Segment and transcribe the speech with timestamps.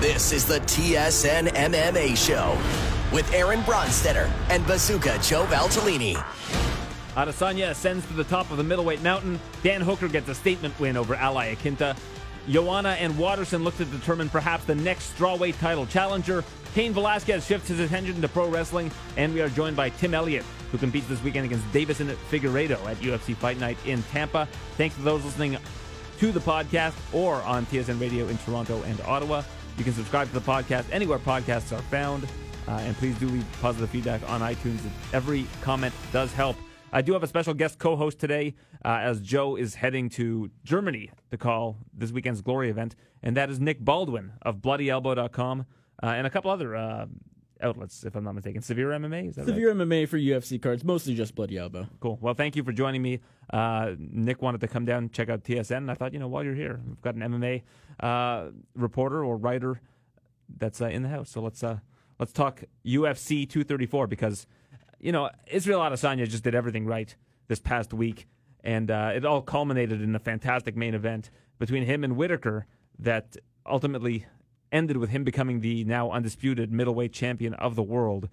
[0.00, 2.56] This is the TSN MMA Show
[3.14, 6.14] with Aaron Bronsteter and Bazooka Joe Valtellini.
[7.16, 9.38] Adesanya ascends to the top of the middleweight mountain.
[9.62, 11.98] Dan Hooker gets a statement win over Al Iaquinta.
[12.48, 16.44] Joanna and Waterson look to determine perhaps the next strawweight title challenger.
[16.74, 20.46] Cain Velasquez shifts his attention to pro wrestling, and we are joined by Tim Elliott,
[20.72, 24.48] who competes this weekend against Deiveson Figueiredo at UFC Fight Night in Tampa.
[24.78, 25.58] Thanks to those listening
[26.20, 29.42] to the podcast or on TSN Radio in Toronto and Ottawa.
[29.78, 32.26] You can subscribe to the podcast anywhere podcasts are found.
[32.68, 34.78] Uh, and please do leave positive feedback on iTunes.
[35.12, 36.56] Every comment does help.
[36.92, 40.50] I do have a special guest co host today uh, as Joe is heading to
[40.64, 45.66] Germany to call this weekend's Glory event, and that is Nick Baldwin of BloodyElbow.com
[46.02, 47.06] uh, and a couple other uh,
[47.62, 48.62] outlets, if I'm not mistaken.
[48.62, 49.28] Severe MMA?
[49.28, 49.76] Is that Severe right?
[49.76, 51.86] MMA for UFC cards, mostly just Bloody Elbow.
[52.00, 52.18] Cool.
[52.20, 53.20] Well, thank you for joining me.
[53.52, 56.28] Uh, Nick wanted to come down and check out TSN, and I thought, you know,
[56.28, 57.62] while you're here, we've got an MMA
[58.74, 59.80] reporter or writer
[60.56, 61.30] that's uh, in the house.
[61.30, 61.78] So let's uh,
[62.18, 64.46] let's talk UFC 234 because,
[64.98, 67.14] you know, Israel Adesanya just did everything right
[67.48, 68.26] this past week,
[68.62, 72.66] and uh, it all culminated in a fantastic main event between him and Whittaker
[72.98, 74.26] that ultimately
[74.72, 78.28] ended with him becoming the now undisputed middleweight champion of the world.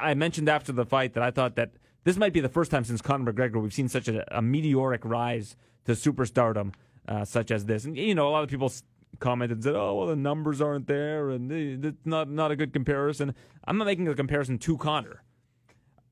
[0.00, 1.70] I mentioned after the fight that I thought that
[2.04, 5.04] this might be the first time since Conor McGregor we've seen such a, a meteoric
[5.04, 6.74] rise to superstardom
[7.08, 7.84] uh, such as this.
[7.84, 8.72] And you know, a lot of people
[9.18, 12.72] commented and said, "Oh, well, the numbers aren't there, and it's not not a good
[12.72, 13.34] comparison."
[13.64, 15.22] I'm not making a comparison to Conor.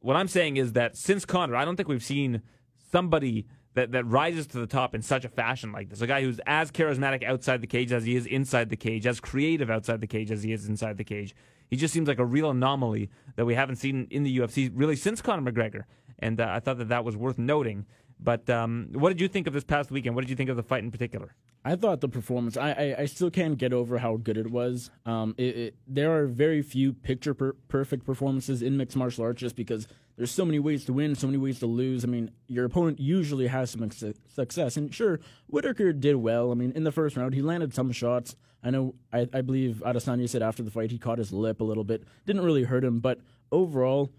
[0.00, 2.42] What I'm saying is that since Conor, I don't think we've seen
[2.90, 6.00] somebody that, that rises to the top in such a fashion like this.
[6.00, 9.20] A guy who's as charismatic outside the cage as he is inside the cage, as
[9.20, 11.34] creative outside the cage as he is inside the cage.
[11.68, 14.96] He just seems like a real anomaly that we haven't seen in the UFC really
[14.96, 15.84] since Conor McGregor.
[16.18, 17.84] And uh, I thought that that was worth noting.
[18.18, 20.14] But um, what did you think of this past weekend?
[20.14, 21.34] What did you think of the fight in particular?
[21.64, 22.56] I thought the performance.
[22.56, 24.90] I I, I still can't get over how good it was.
[25.04, 29.40] Um, it, it, there are very few picture per- perfect performances in mixed martial arts,
[29.40, 32.04] just because there's so many ways to win, so many ways to lose.
[32.04, 36.52] I mean, your opponent usually has some su- success, and sure, Whittaker did well.
[36.52, 38.36] I mean, in the first round, he landed some shots.
[38.62, 38.94] I know.
[39.12, 42.04] I, I believe Adesanya said after the fight he caught his lip a little bit.
[42.24, 43.18] Didn't really hurt him, but
[43.52, 44.10] overall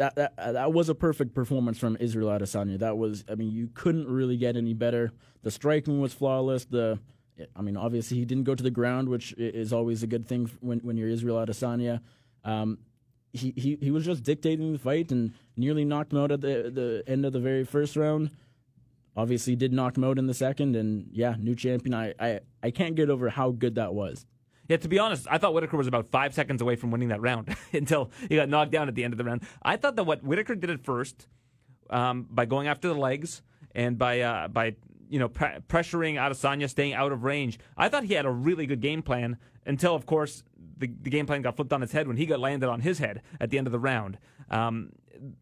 [0.00, 2.78] that that that was a perfect performance from Israel Adesanya.
[2.78, 5.12] That was, I mean, you couldn't really get any better.
[5.42, 6.64] The striking was flawless.
[6.64, 6.98] The,
[7.54, 10.50] I mean, obviously he didn't go to the ground, which is always a good thing
[10.60, 12.00] when when you're Israel Adesanya.
[12.44, 12.78] Um,
[13.34, 16.72] he, he he was just dictating the fight and nearly knocked him out at the
[16.74, 18.30] the end of the very first round.
[19.14, 21.92] Obviously, did knock him out in the second, and yeah, new champion.
[21.92, 24.24] I I, I can't get over how good that was.
[24.70, 27.20] Yeah, to be honest, I thought Whittaker was about five seconds away from winning that
[27.20, 29.42] round until he got knocked down at the end of the round.
[29.60, 31.26] I thought that what Whittaker did at first
[31.90, 33.42] um, by going after the legs
[33.74, 34.76] and by uh, by
[35.08, 37.58] you know pre- pressuring Adesanya, staying out of range.
[37.76, 40.44] I thought he had a really good game plan until, of course,
[40.78, 43.00] the, the game plan got flipped on its head when he got landed on his
[43.00, 44.18] head at the end of the round.
[44.50, 44.90] Um,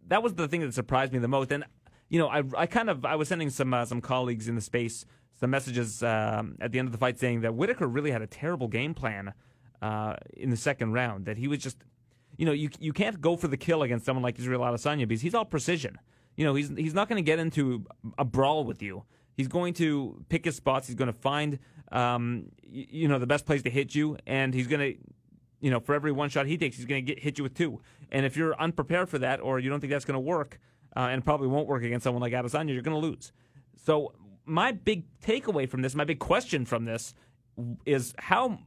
[0.06, 1.52] that was the thing that surprised me the most.
[1.52, 1.64] And
[2.08, 4.62] you know, I, I kind of I was sending some uh, some colleagues in the
[4.62, 5.04] space
[5.38, 8.26] some messages um, at the end of the fight saying that Whittaker really had a
[8.26, 9.32] terrible game plan
[9.80, 11.26] uh, in the second round.
[11.26, 11.78] That he was just,
[12.36, 15.22] you know, you you can't go for the kill against someone like Israel Adesanya because
[15.22, 15.98] he's all precision.
[16.36, 17.84] You know, he's he's not going to get into
[18.16, 19.04] a brawl with you.
[19.36, 20.88] He's going to pick his spots.
[20.88, 21.60] He's going to find,
[21.92, 24.98] um, you, you know, the best place to hit you, and he's going to,
[25.60, 27.54] you know, for every one shot he takes, he's going to get hit you with
[27.54, 27.80] two.
[28.10, 30.58] And if you're unprepared for that, or you don't think that's going to work,
[30.96, 33.32] uh, and probably won't work against someone like Adesanya, you're going to lose.
[33.76, 34.12] So
[34.48, 37.14] my big takeaway from this, my big question from this,
[37.84, 38.58] is how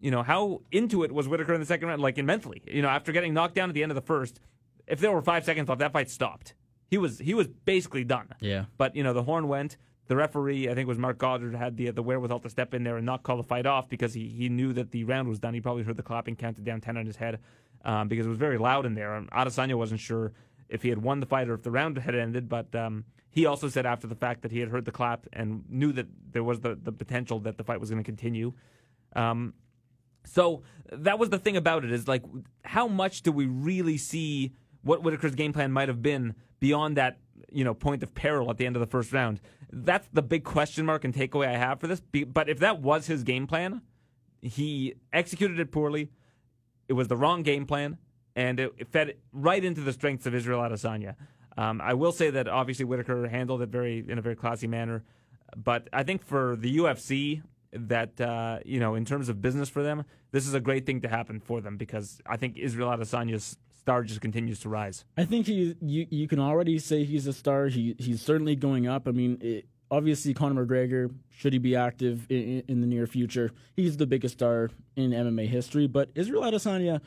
[0.00, 2.62] you know how into it was Whittaker in the second round, like in mentally.
[2.66, 4.40] You know, after getting knocked down at the end of the first,
[4.86, 6.54] if there were five seconds left, that fight stopped.
[6.88, 8.28] He was he was basically done.
[8.40, 8.66] Yeah.
[8.76, 9.76] But you know, the horn went.
[10.06, 12.84] The referee, I think it was Marc Goddard, had the the wherewithal to step in
[12.84, 15.38] there and not call the fight off because he, he knew that the round was
[15.38, 15.54] done.
[15.54, 17.38] He probably heard the clapping counted down ten on his head
[17.84, 19.14] um, because it was very loud in there.
[19.14, 20.32] And Adesanya wasn't sure
[20.68, 23.46] if he had won the fight or if the round had ended, but um, he
[23.46, 26.44] also said after the fact that he had heard the clap and knew that there
[26.44, 28.52] was the, the potential that the fight was going to continue.
[29.16, 29.54] Um,
[30.24, 30.62] so
[30.92, 32.22] that was the thing about it is like,
[32.64, 37.18] how much do we really see what Whittaker's game plan might have been beyond that,
[37.50, 39.40] you know, point of peril at the end of the first round?
[39.72, 42.00] That's the big question mark and takeaway I have for this.
[42.00, 43.82] But if that was his game plan,
[44.40, 46.12] he executed it poorly.
[46.86, 47.98] It was the wrong game plan,
[48.36, 51.16] and it, fed right into the strengths of Israel Adesanya.
[51.56, 55.04] Um, I will say that obviously Whittaker handled it very in a very classy manner,
[55.56, 57.42] but I think for the UFC
[57.72, 61.00] that uh, you know in terms of business for them, this is a great thing
[61.02, 65.04] to happen for them because I think Israel Adesanya's star just continues to rise.
[65.16, 67.68] I think he you you can already say he's a star.
[67.68, 69.06] He he's certainly going up.
[69.06, 73.50] I mean, it, obviously Conor McGregor, should he be active in, in, the near future,
[73.74, 75.86] he's the biggest star in MMA history.
[75.86, 77.00] But Israel Adesanya,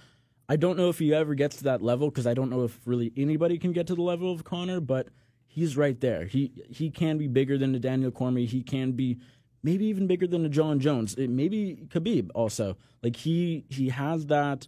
[0.50, 2.80] I don't know if he ever gets to that level because I don't know if
[2.86, 5.10] really anybody can get to the level of Conor, but
[5.46, 6.26] he's right there.
[6.26, 8.46] He he can be bigger than the Daniel Cormier.
[8.46, 9.18] He can be
[9.64, 11.16] maybe even bigger than the Jon Jones.
[11.16, 12.78] It, maybe Khabib also.
[13.04, 14.68] Like he he has that.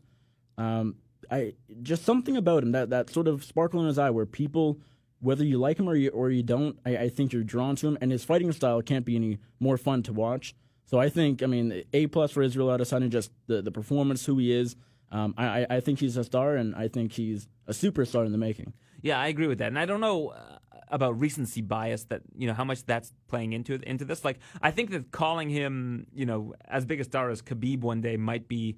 [0.58, 0.96] Um,
[1.32, 4.80] I just something about him that that sort of sparkle in his eye where people
[5.22, 7.90] whether you like him or you or you don't, I, I, think you're drawn to
[7.90, 10.56] him, and his fighting style can't be any more fun to watch.
[10.86, 14.38] So I think, I mean, A plus for Israel Adesanya, just the the performance, who
[14.38, 14.76] he is.
[15.12, 18.38] Um, I I think he's a star, and I think he's a superstar in the
[18.38, 18.74] making.
[19.02, 20.30] Yeah, I agree with that, and I don't know.
[20.30, 20.58] Uh,
[20.92, 24.72] about recency bias that you know how much that's playing into into this like I
[24.72, 28.48] think that calling him you know as big a star as Khabib one day might
[28.48, 28.76] be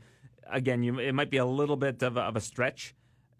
[0.51, 2.95] again you it might be a little bit of a, of a stretch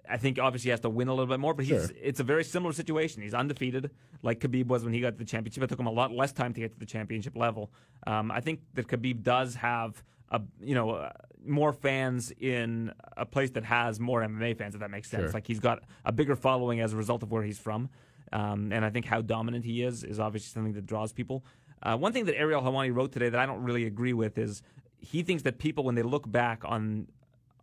[0.10, 1.96] I think obviously he has to win a little bit more, but he's sure.
[2.02, 3.22] it's a very similar situation.
[3.22, 3.92] He's undefeated,
[4.24, 5.64] like Khabib was when he got the championship.
[5.64, 7.72] It took him a lot less time to get to the championship level.
[8.06, 11.12] Um, I think that Khabib does have a you know uh,
[11.46, 14.74] more fans in a place that has more MMA fans.
[14.74, 15.32] If that makes sense, sure.
[15.32, 17.90] like he's got a bigger following as a result of where he's from,
[18.32, 21.44] um, and I think how dominant he is is obviously something that draws people.
[21.84, 24.62] Uh, one thing that Ariel Helwani wrote today that I don't really agree with is
[25.00, 27.08] he thinks that people, when they look back on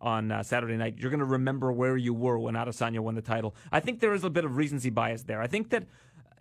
[0.00, 3.22] on uh, Saturday night, you're going to remember where you were when Adesanya won the
[3.22, 3.56] title.
[3.72, 5.42] I think there is a bit of recency bias there.
[5.42, 5.86] I think that,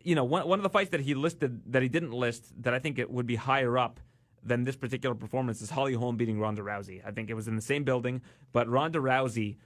[0.03, 2.75] you know, one, one of the fights that he listed that he didn't list that
[2.75, 3.99] I think it would be higher up
[4.47, 7.01] than this particular performance is Holly Holm beating Ronda Rousey.
[7.05, 8.21] I think it was in the same building,
[8.53, 9.57] but Ronda Rousey,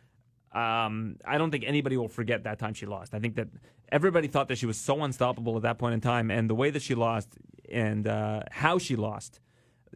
[0.53, 3.13] um, I don't think anybody will forget that time she lost.
[3.13, 3.47] I think that
[3.91, 6.69] everybody thought that she was so unstoppable at that point in time, and the way
[6.69, 7.29] that she lost
[7.71, 9.39] and uh, how she lost,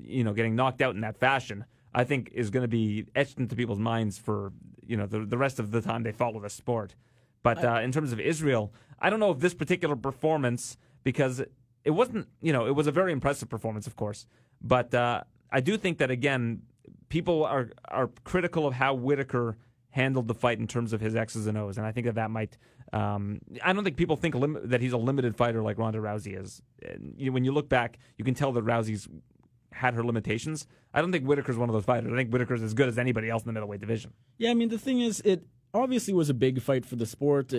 [0.01, 1.65] you know, getting knocked out in that fashion
[1.95, 4.51] I think is going to be etched into people's minds for
[4.85, 6.93] you know the the rest of the time they follow the sport.
[7.41, 11.41] But uh, in terms of Israel, I don't know if this particular performance because
[11.85, 14.27] it wasn't you know it was a very impressive performance, of course,
[14.65, 16.63] but uh, I do think that again
[17.09, 19.57] people are are critical of how Whittaker
[19.91, 22.31] handled the fight in terms of his X's and O's, and I think that that
[22.31, 22.57] might.
[22.93, 26.39] Um, I don't think people think lim- that he's a limited fighter like Ronda Rousey
[26.39, 26.61] is.
[27.17, 29.07] You when you look back, you can tell that Rousey's
[29.71, 30.67] had her limitations.
[30.93, 32.11] I don't think Whittaker's one of those fighters.
[32.11, 34.13] I think Whittaker's as good as anybody else in the middleweight division.
[34.37, 37.53] Yeah, I mean the thing is, it obviously was a big fight for the sport,
[37.53, 37.57] uh,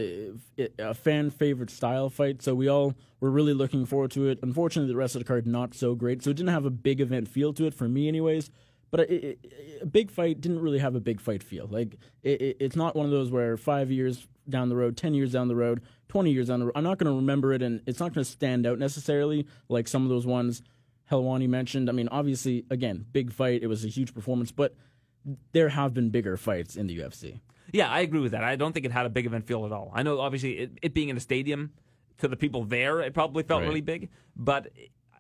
[0.59, 2.43] a, a fan favorite style fight.
[2.43, 4.39] So we all were really looking forward to it.
[4.43, 7.01] Unfortunately, the rest of the card not so great, so it didn't have a big
[7.01, 8.51] event feel to it for me, anyways.
[8.91, 9.37] But a,
[9.83, 11.67] a big fight didn't really have a big fight feel.
[11.67, 15.33] Like it, it's not one of those where five years down the road, ten years
[15.33, 17.83] down the road, twenty years down the road, I'm not going to remember it, and
[17.87, 20.63] it's not going to stand out necessarily like some of those ones
[21.11, 21.89] Helwani mentioned.
[21.89, 23.63] I mean, obviously, again, big fight.
[23.63, 24.75] It was a huge performance, but
[25.53, 27.41] there have been bigger fights in the UFC.
[27.73, 28.45] Yeah, I agree with that.
[28.45, 29.91] I don't think it had a big event feel at all.
[29.95, 31.73] I know, obviously, it, it being in a stadium
[32.19, 33.69] to the people there, it probably felt right.
[33.69, 34.69] really big, but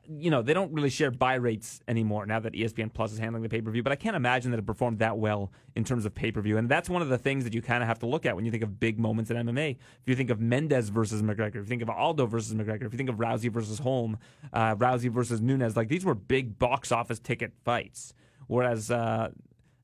[0.08, 3.43] you know, they don't really share buy rates anymore now that ESPN Plus is handling
[3.43, 3.82] the pay per view.
[3.82, 6.58] But I can't imagine that it performed that well in terms of pay per view.
[6.58, 8.44] And that's one of the things that you kind of have to look at when
[8.44, 9.70] you think of big moments in MMA.
[9.72, 12.93] If you think of Mendes versus McGregor, if you think of Aldo versus McGregor, if
[12.93, 14.19] you think of Rousey versus Holm,
[14.52, 18.14] uh, Rousey versus Nunes, like these were big box office ticket fights.
[18.46, 19.31] Whereas, uh,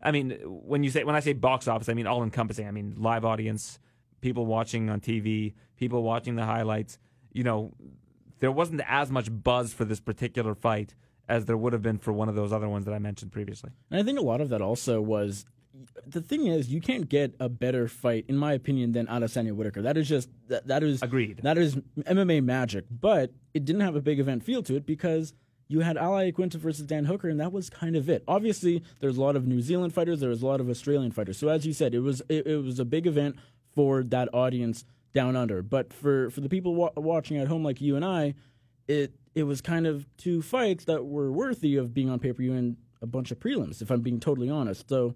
[0.03, 2.67] I mean, when you say when I say box office, I mean all encompassing.
[2.67, 3.79] I mean live audience,
[4.21, 6.99] people watching on TV, people watching the highlights.
[7.33, 7.73] You know,
[8.41, 10.95] there wasn't as much buzz for this particular fight
[11.29, 13.71] as there would have been for one of those other ones that I mentioned previously.
[13.91, 15.45] And I think a lot of that also was
[16.07, 19.83] the thing is you can't get a better fight in my opinion than Adesanya Whittaker.
[19.83, 21.41] That is just that, that is agreed.
[21.43, 25.35] That is MMA magic, but it didn't have a big event feel to it because
[25.73, 28.23] you had Al Iaquinta versus Dan Hooker, and that was kind of it.
[28.29, 31.39] Obviously, there's a lot of New Zealand fighters, there was a lot of Australian fighters.
[31.39, 33.37] So as you said, it was it, it was a big event
[33.75, 35.63] for that audience down under.
[35.63, 38.35] But for for the people wa- watching at home like you and I,
[38.87, 42.43] it it was kind of two fights that were worthy of being on pay per
[42.43, 43.81] view and a bunch of prelims.
[43.81, 45.15] If I'm being totally honest, so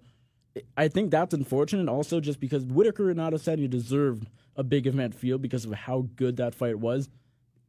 [0.75, 1.87] I think that's unfortunate.
[1.87, 6.37] Also, just because Whittaker and Adesanya deserved a big event feel because of how good
[6.37, 7.09] that fight was,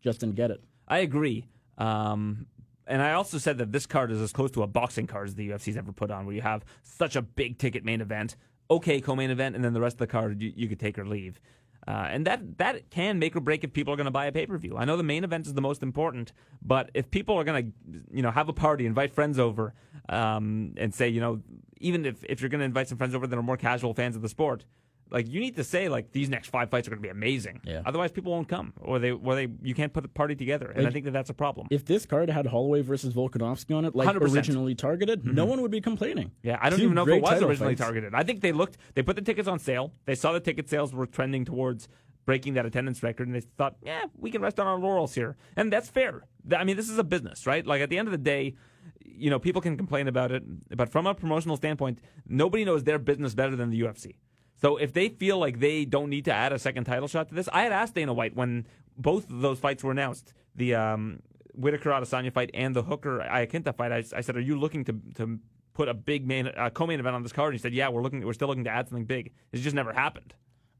[0.02, 0.64] just didn't get it.
[0.86, 1.44] I agree.
[1.76, 2.46] Um,
[2.88, 5.34] and I also said that this card is as close to a boxing card as
[5.34, 8.36] the UFC's ever put on, where you have such a big ticket main event,
[8.70, 11.06] okay co-main event, and then the rest of the card you, you could take or
[11.06, 11.40] leave.
[11.86, 14.32] Uh, and that that can make or break if people are going to buy a
[14.32, 14.76] pay per view.
[14.76, 18.00] I know the main event is the most important, but if people are going to,
[18.10, 19.72] you know, have a party, invite friends over,
[20.08, 21.40] um, and say, you know,
[21.80, 24.16] even if, if you're going to invite some friends over that are more casual fans
[24.16, 24.66] of the sport,
[25.10, 27.60] like you need to say like these next five fights are going to be amazing.
[27.64, 27.82] Yeah.
[27.84, 30.70] Otherwise, people won't come, or they, or they, you can't put the party together.
[30.70, 31.68] And like, I think that that's a problem.
[31.70, 34.34] If this card had Holloway versus Volkanovski on it, like 100%.
[34.34, 35.34] originally targeted, mm-hmm.
[35.34, 36.32] no one would be complaining.
[36.42, 37.80] Yeah, I don't Two even know if it was originally fights.
[37.80, 38.14] targeted.
[38.14, 39.92] I think they looked, they put the tickets on sale.
[40.04, 41.88] They saw the ticket sales were trending towards
[42.28, 45.36] breaking that attendance record, and they thought, yeah, we can rest on our laurels here,
[45.56, 46.24] and that's fair.
[46.54, 47.66] I mean, this is a business, right?
[47.66, 48.54] Like at the end of the day,
[49.02, 50.42] you know, people can complain about it,
[50.76, 54.16] but from a promotional standpoint, nobody knows their business better than the UFC.
[54.60, 57.34] So if they feel like they don't need to add a second title shot to
[57.34, 61.20] this, I had asked Dana White when both of those fights were announced, the um,
[61.54, 63.92] Whittaker Adesanya fight and the Hooker Iaquinta fight.
[63.92, 65.38] I, I, said, are you looking to to
[65.74, 67.54] put a big main uh, co-main event on this card?
[67.54, 69.32] And he said, yeah, we're looking, we're still looking to add something big.
[69.52, 70.34] It just never happened.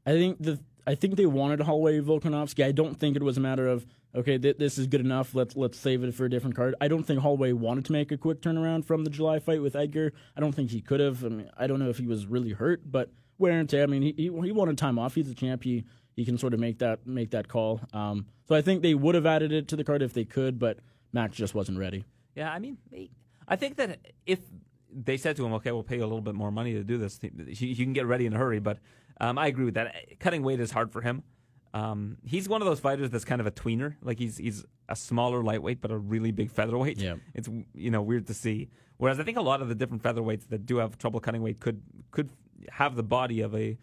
[0.05, 2.65] I think the I think they wanted Holloway Volkanovski.
[2.65, 5.35] I don't think it was a matter of okay, th- this is good enough.
[5.35, 6.75] Let's let's save it for a different card.
[6.81, 9.75] I don't think Holloway wanted to make a quick turnaround from the July fight with
[9.75, 10.13] Edgar.
[10.35, 11.23] I don't think he could have.
[11.23, 13.83] I mean, I don't know if he was really hurt, but wear and tear.
[13.83, 15.15] I mean, he he, he wanted time off.
[15.15, 15.63] He's a champ.
[15.63, 17.81] He he can sort of make that make that call.
[17.93, 20.59] Um, so I think they would have added it to the card if they could,
[20.59, 20.79] but
[21.13, 22.05] Max just wasn't ready.
[22.35, 22.77] Yeah, I mean,
[23.47, 24.39] I think that if
[24.93, 26.97] they said to him, "Okay, we'll pay you a little bit more money to do
[26.97, 27.19] this.
[27.21, 28.79] You can get ready in a hurry." But
[29.19, 30.19] um, I agree with that.
[30.19, 31.23] Cutting weight is hard for him.
[31.73, 33.95] Um, he's one of those fighters that's kind of a tweener.
[34.01, 36.97] Like he's he's a smaller lightweight, but a really big featherweight.
[36.97, 37.15] Yeah.
[37.33, 38.69] it's you know weird to see.
[38.97, 41.59] Whereas I think a lot of the different featherweights that do have trouble cutting weight
[41.59, 41.81] could
[42.11, 42.29] could
[42.71, 43.77] have the body of a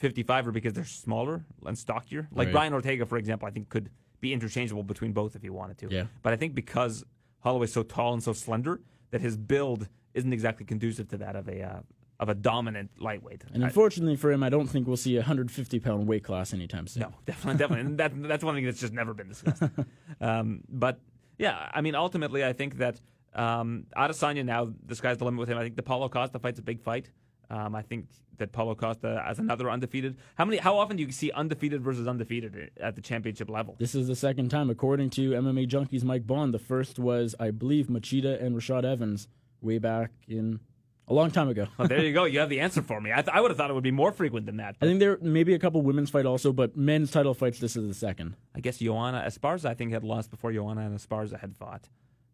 [0.00, 2.28] 55er because they're smaller and stockier.
[2.32, 2.52] Like Right.
[2.52, 5.88] Brian Ortega, for example, I think could be interchangeable between both if he wanted to.
[5.90, 6.04] Yeah.
[6.22, 7.04] But I think because
[7.40, 11.48] Holloway's so tall and so slender that his build isn't exactly conducive to that of
[11.48, 11.80] a uh,
[12.20, 13.42] of a dominant lightweight.
[13.52, 16.86] And unfortunately for him, I don't think we'll see a 150 pound weight class anytime
[16.86, 17.02] soon.
[17.02, 19.62] no, definitely, definitely, and that that's one thing that's just never been discussed.
[20.20, 21.00] um, but
[21.38, 23.00] yeah, I mean, ultimately, I think that
[23.34, 25.58] um, Adesanya now the sky's the limit with him.
[25.58, 27.10] I think the Paulo Costa fight's a big fight.
[27.52, 28.06] Um, I think
[28.38, 30.16] that Paulo Costa as another undefeated.
[30.36, 30.56] How many?
[30.56, 33.76] How often do you see undefeated versus undefeated at the championship level?
[33.78, 36.50] This is the second time, according to MMA Junkies Mike Bohn.
[36.50, 39.28] The first was, I believe, Machida and Rashad Evans
[39.60, 40.60] way back in
[41.08, 41.66] a long time ago.
[41.76, 42.24] Well, there you go.
[42.24, 43.12] You have the answer for me.
[43.12, 44.76] I, th- I would have thought it would be more frequent than that.
[44.80, 47.58] I think there may be a couple women's fight also, but men's title fights.
[47.58, 48.36] This is the second.
[48.56, 51.88] I guess Joanna Esparza, I think, had lost before Joanna and Esparza had fought.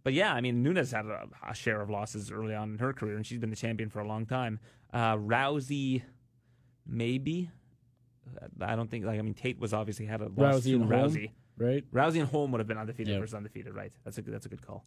[0.09, 2.95] But yeah, I mean, Nunes had a, a share of losses early on in her
[2.95, 4.59] career, and she's been the champion for a long time.
[4.91, 6.01] Uh, Rousey,
[6.87, 7.51] maybe.
[8.59, 9.05] I don't think.
[9.05, 10.79] Like, I mean, Tate was obviously had a loss Rousey to?
[10.79, 11.31] Rousey.
[11.59, 11.85] Right?
[11.93, 13.21] Rousey and Holm would have been undefeated Yeah.
[13.21, 13.93] versus undefeated, right?
[14.03, 14.87] That's a good, that's a good call.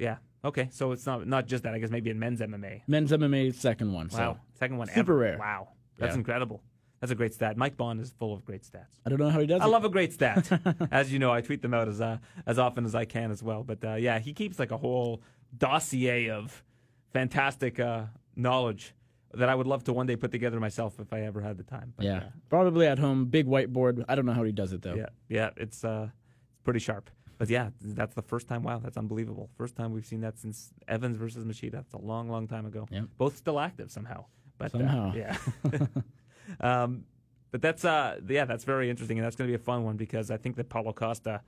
[0.00, 0.16] Yeah.
[0.44, 0.66] Okay.
[0.72, 1.72] So it's not not just that.
[1.74, 2.82] I guess maybe in men's MMA.
[2.88, 4.08] Men's MMA second one.
[4.12, 4.16] Wow.
[4.34, 5.16] So Second one super ever.
[5.16, 5.38] rare.
[5.38, 5.68] Wow.
[5.96, 6.18] That's Yeah.
[6.18, 6.60] incredible.
[7.00, 7.56] That's a great stat.
[7.56, 8.98] Mike Bohn is full of great stats.
[9.06, 9.64] I don't know how he does it.
[9.64, 9.70] I it.
[9.70, 10.50] love a great stat.
[10.90, 13.42] as you know, I tweet them out as uh, as often as I can as
[13.42, 13.62] well.
[13.62, 15.22] But uh, yeah, he keeps like a whole
[15.56, 16.64] dossier of
[17.12, 18.04] fantastic uh,
[18.36, 18.94] knowledge
[19.34, 21.62] that I would love to one day put together myself if I ever had the
[21.62, 21.92] time.
[21.96, 24.04] But, yeah, uh, probably at home, big whiteboard.
[24.08, 24.94] I don't know how he does it though.
[24.94, 26.08] yeah, yeah, it's uh,
[26.52, 27.10] it's pretty sharp.
[27.38, 28.64] But yeah, that's the first time.
[28.64, 29.48] Wow, that's unbelievable.
[29.56, 31.72] First time we've seen that since Evans versus Machida.
[31.72, 32.88] That's a long, long time ago.
[32.90, 33.02] Yeah.
[33.16, 34.24] Both still active somehow.
[34.58, 35.12] But uh, Somehow.
[35.14, 35.36] yeah.
[36.60, 37.04] um,
[37.50, 39.96] but that's uh, yeah, that's very interesting, and that's going to be a fun one
[39.96, 41.42] because I think that Paulo Costa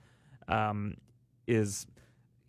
[0.48, 0.96] um,
[1.46, 1.86] is,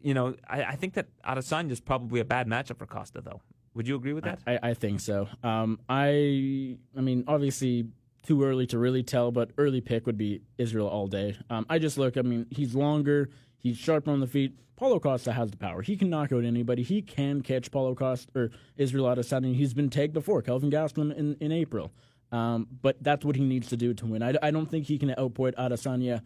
[0.01, 3.41] you know, I, I think that Adesanya is probably a bad matchup for Costa, though.
[3.73, 4.39] Would you agree with that?
[4.45, 5.27] I, I think so.
[5.43, 7.87] Um, I I mean, obviously
[8.23, 11.37] too early to really tell, but early pick would be Israel all day.
[11.49, 12.17] Um, I just look.
[12.17, 13.29] I mean, he's longer.
[13.57, 14.57] He's sharp on the feet.
[14.75, 15.83] Paulo Costa has the power.
[15.83, 16.81] He can knock out anybody.
[16.81, 19.53] He can catch Paulo Costa or Israel Adesanya.
[19.53, 21.91] He's been tagged before, Kelvin Gastelum in, in April.
[22.31, 24.23] Um, but that's what he needs to do to win.
[24.23, 26.21] I, I don't think he can outpoint Adesanya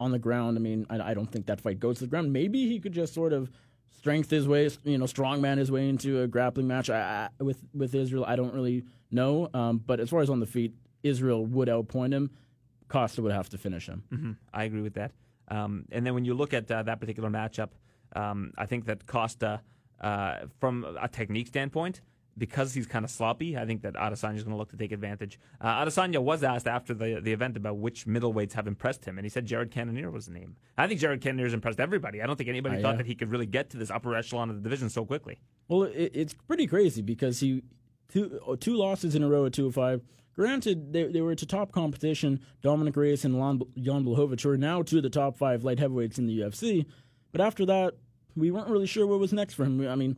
[0.00, 0.56] on the ground.
[0.56, 2.32] I mean, I, I don't think that fight goes to the ground.
[2.32, 3.50] Maybe he could just sort of
[3.98, 7.62] strength his way, you know, strongman his way into a grappling match I, I, with
[7.74, 8.24] with Israel.
[8.26, 12.12] I don't really know, um, but as far as on the feet, Israel would outpoint
[12.12, 12.30] him.
[12.88, 14.02] Costa would have to finish him.
[14.10, 15.12] hmm I agree with that.
[15.48, 17.70] Um, and then when you look at uh, that particular matchup,
[18.16, 19.60] um, I think that Costa,
[20.00, 22.00] uh, from a technique standpoint,
[22.36, 24.92] because he's kind of sloppy, I think that Adesanya is going to look to take
[24.92, 25.38] advantage.
[25.60, 29.24] Uh, Adesanya was asked after the the event about which middleweights have impressed him, and
[29.24, 30.56] he said Jared Cannonier was the name.
[30.76, 32.20] I think Jared Cannonier has impressed everybody.
[32.22, 32.96] I don't think anybody Uh, thought yeah.
[32.98, 35.38] that he could really get to this upper echelon of the division so quickly.
[35.68, 37.62] Well, it, it's pretty crazy because he
[38.08, 40.02] two two losses in a row at 205.
[40.34, 42.40] Granted, they, they were to top competition.
[42.60, 45.78] Dominick Reyes and Lon- Jan Blachowicz who are now two of the top five light
[45.78, 46.86] heavyweights in the UFC.
[47.30, 47.94] But after that,
[48.34, 49.86] we weren't really sure what was next for him.
[49.86, 50.16] I mean,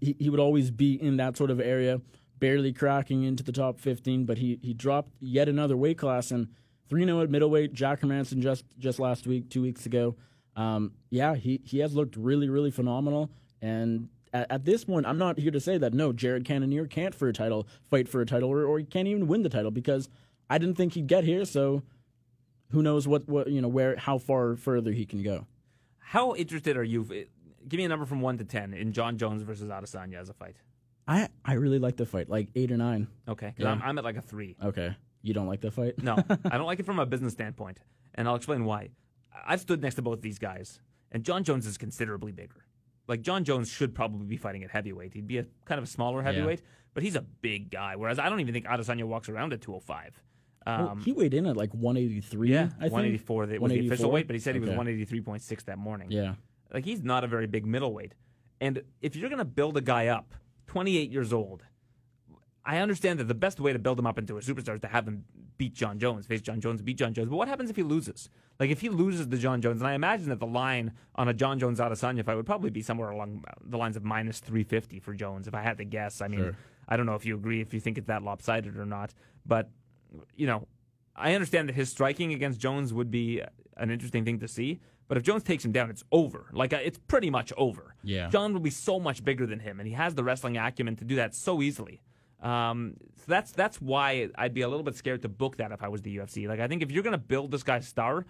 [0.00, 2.00] he, he would always be in that sort of area,
[2.38, 4.24] barely cracking into the top 15.
[4.24, 6.48] But he, he dropped yet another weight class and
[6.88, 7.72] 3 0 at middleweight.
[7.72, 10.16] Jack Hermansson just, just last week, two weeks ago.
[10.54, 13.30] Um, yeah, he, he has looked really, really phenomenal.
[13.60, 17.14] And at, at this point, I'm not here to say that no, Jared Cannonier can't
[17.14, 19.70] for a title, fight for a title, or, or he can't even win the title
[19.70, 20.08] because
[20.48, 21.44] I didn't think he'd get here.
[21.44, 21.82] So
[22.70, 25.46] who knows what, what you know where how far further he can go.
[25.98, 27.26] How interested are you?
[27.68, 30.34] Give me a number from one to ten in Jon Jones versus Adesanya as a
[30.34, 30.56] fight.
[31.08, 33.06] I, I really like the fight, like eight or nine.
[33.28, 33.70] Okay, 'Cause Yeah.
[33.72, 34.56] I'm, I'm at like a three.
[34.62, 34.96] Okay.
[35.22, 36.02] You don't like the fight?
[36.02, 37.80] No, I don't like it from a business standpoint,
[38.14, 38.90] and I'll explain why.
[39.46, 40.80] I've stood next to both these guys,
[41.12, 42.64] and Jon Jones is considerably bigger.
[43.08, 45.14] Like Jon Jones should probably be fighting at heavyweight.
[45.14, 46.62] He'd be a kind of a smaller heavyweight,
[46.94, 47.94] but he's a big guy.
[47.96, 50.20] Whereas I don't even think Adesanya walks around at 205.
[50.66, 52.50] Well, Um, he weighed in at like 183.
[52.50, 52.92] yeah, I think.
[52.92, 54.12] 184 that was the official 184?
[54.12, 54.78] weight, but he said he was Okay.
[54.78, 56.10] 183.6 that morning.
[56.10, 56.34] Yeah.
[56.72, 58.14] Like he's not a very big middleweight.
[58.60, 60.34] And if you're going to build a guy up,
[60.68, 61.62] 28 years old,
[62.64, 64.88] I understand that the best way to build him up into a superstar is to
[64.88, 65.24] have him
[65.58, 67.28] beat Jon Jones, face Jon Jones, beat Jon Jones.
[67.28, 68.28] But what happens if he loses?
[68.58, 71.34] Like if he loses to Jon Jones, and I imagine that the line on a
[71.34, 75.14] Jon Jones Adesanya fight would probably be somewhere along the lines of minus 350 for
[75.14, 76.20] Jones, if I had to guess.
[76.20, 76.56] I mean, Sure.
[76.88, 79.70] I don't know if you agree, if you think it's that lopsided or not, but
[80.36, 80.66] you know,
[81.14, 83.42] I understand that his striking against Jones would be
[83.76, 84.80] an interesting thing to see.
[85.08, 86.46] But if Jones takes him down, it's over.
[86.52, 87.94] Like uh, it's pretty much over.
[88.02, 88.28] Yeah.
[88.28, 91.04] Jon will be so much bigger than him, and he has the wrestling acumen to
[91.04, 92.02] do that so easily.
[92.42, 95.82] Um, so that's that's why I'd be a little bit scared to book that if
[95.82, 96.48] I was the UFC.
[96.48, 98.26] Like I think if you're going to build this guy's star,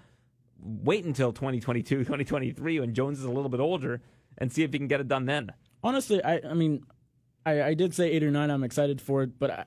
[0.59, 4.03] wait until 2022, 2023 when Jones is a little bit older
[4.39, 5.53] and see if he can get it done then.
[5.83, 6.85] Honestly, I I mean,
[7.45, 8.51] I, I did say eight or nine.
[8.51, 9.65] I'm excited for it, but I,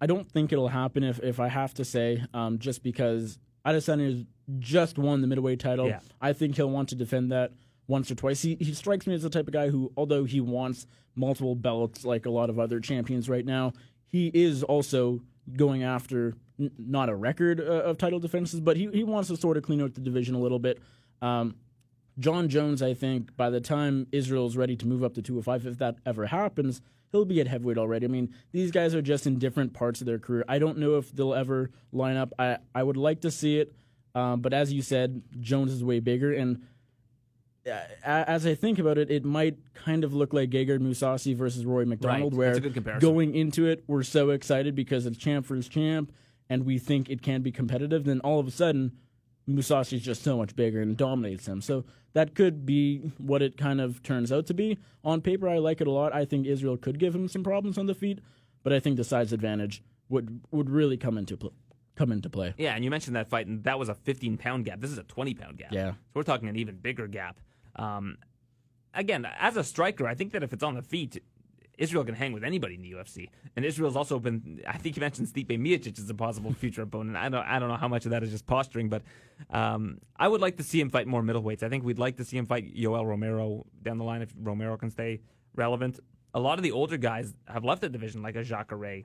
[0.00, 3.38] I don't think it'll happen if, if I have to say, um, just because
[3.72, 4.24] Adesanya has
[4.58, 5.88] just won the middleweight title.
[5.88, 6.00] Yeah.
[6.20, 7.52] I think he'll want to defend that
[7.86, 8.42] once or twice.
[8.42, 12.04] He he strikes me as the type of guy who, although he wants multiple belts
[12.04, 13.72] like a lot of other champions right now,
[14.08, 15.20] he is also
[15.56, 19.36] going after n- not a record uh, of title defenses, but he he wants to
[19.36, 20.80] sort of clean out the division a little bit.
[21.20, 21.56] Um,
[22.18, 25.78] Jon Jones, I think, by the time Israel's ready to move up to 205, if
[25.78, 26.80] that ever happens,
[27.12, 28.06] he'll be at heavyweight already.
[28.06, 30.44] I mean, these guys are just in different parts of their career.
[30.48, 32.32] I don't know if they'll ever line up.
[32.38, 33.72] I, I would like to see it,
[34.14, 36.32] um, but as you said, Jones is way bigger.
[36.32, 36.62] And
[37.66, 41.64] uh, as I think about it, it might kind of look like Gegard Mousasi versus
[41.66, 42.38] Rory MacDonald, Right.
[42.38, 43.08] where That's a good comparison.
[43.08, 46.12] going into it, we're so excited because it's champ versus champ,
[46.48, 48.04] and we think it can be competitive.
[48.04, 48.92] Then all of a sudden,
[49.48, 51.60] Mousasi's just so much bigger and dominates him.
[51.60, 54.78] So that could be what it kind of turns out to be.
[55.02, 56.14] On paper, I like it a lot.
[56.14, 58.20] I think Israel could give him some problems on the feet,
[58.62, 61.54] but I think the size advantage would would really come into pl-
[61.96, 62.54] come into play.
[62.58, 64.80] Yeah, and you mentioned that fight, and that was a 15 pound gap.
[64.80, 65.72] This is a 20 pound gap.
[65.72, 65.92] Yeah.
[65.92, 67.40] So we're talking an even bigger gap.
[67.76, 68.18] Um,
[68.94, 71.22] again, as a striker, I think that if it's on the feet,
[71.78, 73.30] Israel can hang with anybody in the UFC.
[73.56, 77.16] And Israel's also been, I think you mentioned Stipe Miocic as a possible future opponent.
[77.16, 79.02] I don't, I don't know how much of that is just posturing, but
[79.50, 81.62] um, I would like to see him fight more middleweights.
[81.62, 84.76] I think we'd like to see him fight Yoel Romero down the line if Romero
[84.76, 85.20] can stay
[85.54, 86.00] relevant.
[86.34, 89.04] A lot of the older guys have left the division, like a Jacare,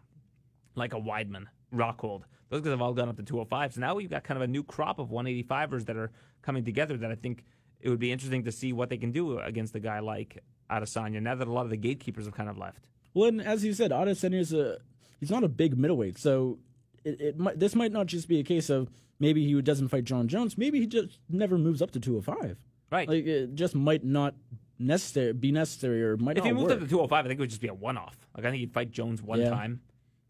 [0.76, 2.24] like a Weidman, Rockhold.
[2.50, 3.76] Those guys have all gone up to 205.
[3.76, 6.98] So now we've got kind of a new crop of 185ers that are coming together
[6.98, 7.44] that I think
[7.84, 10.42] it would be interesting to see what they can do against a guy like
[10.72, 12.88] Adesanya now that a lot of the gatekeepers have kind of left.
[13.14, 14.78] Well, and as you said, Adesanya is a
[15.20, 16.58] he's not a big middleweight, so
[17.04, 20.06] it, it might, this might not just be a case of maybe he doesn't fight
[20.06, 20.58] Jon Jones.
[20.58, 22.58] Maybe he just never moves up to 205.
[22.92, 23.08] Right.
[23.08, 24.34] Like it just might not
[24.80, 26.74] necessary be necessary or might if not he moved work.
[26.74, 28.18] up to 205, I think it would just be a one off.
[28.36, 29.50] Like I think he'd fight Jones one Yeah.
[29.50, 29.82] time,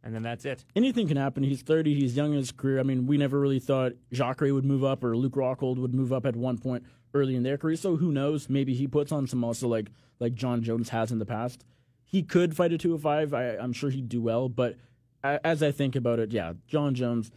[0.03, 0.65] and then that's it.
[0.75, 1.43] anything can happen.
[1.43, 1.93] He's 30.
[1.93, 2.79] He's young in his career.
[2.79, 6.11] I mean, we never really thought Jacare would move up or Luke Rockhold would move
[6.11, 7.75] up at one point early in their career.
[7.75, 8.49] So who knows?
[8.49, 11.65] Maybe he puts on some muscle like like Jon Jones has in the past.
[12.03, 13.33] He could fight a 205.
[13.33, 14.47] I, I'm sure he'd do well.
[14.49, 14.77] But
[15.23, 17.31] as I think about it, yeah, Jon Jones,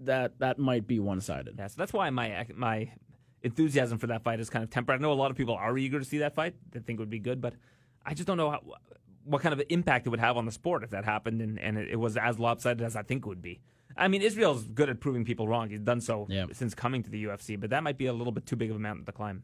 [0.00, 1.56] that that might be one sided.
[1.58, 2.92] Yeah, so that's why my my
[3.42, 4.96] enthusiasm for that fight is kind of tempered.
[4.96, 7.02] I know a lot of people are eager to see that fight; they think it
[7.02, 7.54] would be good, but
[8.04, 8.62] I just don't know how,
[9.24, 11.76] what kind of impact it would have on the sport if that happened and, and
[11.76, 13.60] it was as lopsided as I think it would be.
[13.98, 16.46] I mean, Israel's good at proving people wrong; he's done so Yeah.
[16.52, 18.76] since coming to the UFC, but that might be a little bit too big of
[18.76, 19.42] a mountain to climb.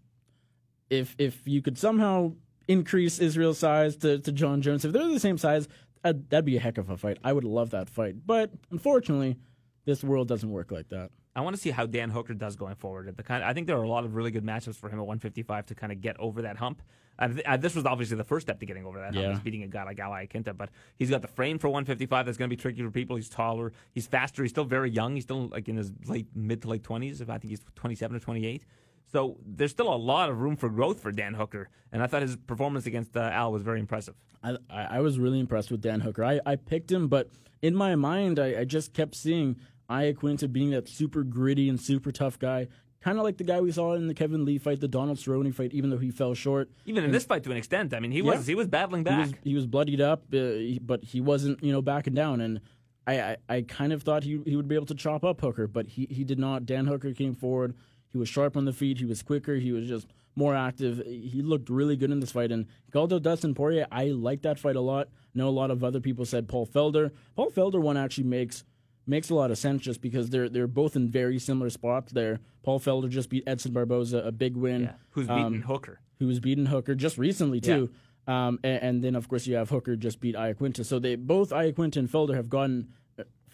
[0.91, 2.35] If if you could somehow
[2.69, 5.69] increase Israel's size to, to Jon Jones, if they're the same size,
[6.03, 7.19] that'd, that'd be a heck of a fight.
[7.25, 8.27] I would love that fight.
[8.27, 9.37] But unfortunately,
[9.85, 11.11] this world doesn't work like that.
[11.37, 13.09] I want to see how Dan Hooker does going forward.
[13.09, 14.99] At the kind, I think there are a lot of really good matchups for him
[14.99, 16.81] at 155 to kind of get over that hump.
[17.21, 19.33] Th- uh, this was obviously the first step to getting over that Yeah.
[19.33, 20.57] is beating a guy like Al Iaquinta.
[20.57, 22.27] But he's got the frame for 155.
[22.27, 23.17] That's going to be tricky for people.
[23.17, 23.73] He's taller.
[23.93, 24.43] He's faster.
[24.43, 25.15] He's still very young.
[25.15, 27.21] He's still like in his late mid to late 20s.
[27.21, 28.65] If I think he's 27 or 28.
[29.13, 31.69] So there's still a lot of room for growth for Dan Hooker.
[31.93, 34.15] And I thought his performance against uh, Al was very impressive.
[34.43, 36.25] I, I I was really impressed with Dan Hooker.
[36.25, 37.31] I, I picked him, but
[37.63, 39.57] in my mind, I, I just kept seeing
[39.89, 42.67] Iaquinta being that super gritty and super tough guy,
[43.05, 45.53] kind of like the guy we saw in the Kevin Lee fight, the Donald Cerrone
[45.55, 46.71] fight, even though he fell short.
[46.87, 48.53] Even in this fight, to an extent, I mean, he was Yeah.
[48.53, 49.27] he was battling He back.
[49.27, 50.37] was he was bloodied up, uh,
[50.71, 52.41] he- but he wasn't you know backing down.
[52.41, 52.61] And
[53.07, 55.67] I, I, I kind of thought he he would be able to chop up Hooker,
[55.67, 56.65] but he, he did not.
[56.67, 57.75] Dan Hooker came forward.
[58.09, 58.99] He was sharp on the feet.
[58.99, 59.57] He was quicker.
[59.57, 61.03] He was just more active.
[61.05, 62.51] He looked really good in this fight.
[62.53, 65.09] And Galdo Dustin Poirier, I like that fight a lot.
[65.35, 67.11] know a lot of other people said Paul Felder.
[67.37, 68.65] Paul Felder one actually makes
[69.07, 72.13] makes a lot of sense just because they're they're both in very similar spots.
[72.13, 74.83] There, Paul Felder just beat Edson Barboza, a big win.
[74.83, 74.93] Yeah.
[75.11, 76.01] Who's beaten um, Hooker?
[76.19, 77.91] who was beaten Hooker just recently too.
[78.27, 80.85] Um, and, and then of course you have Hooker just beat Iaquinta.
[80.85, 82.89] So they both Iaquinta and Felder have gone.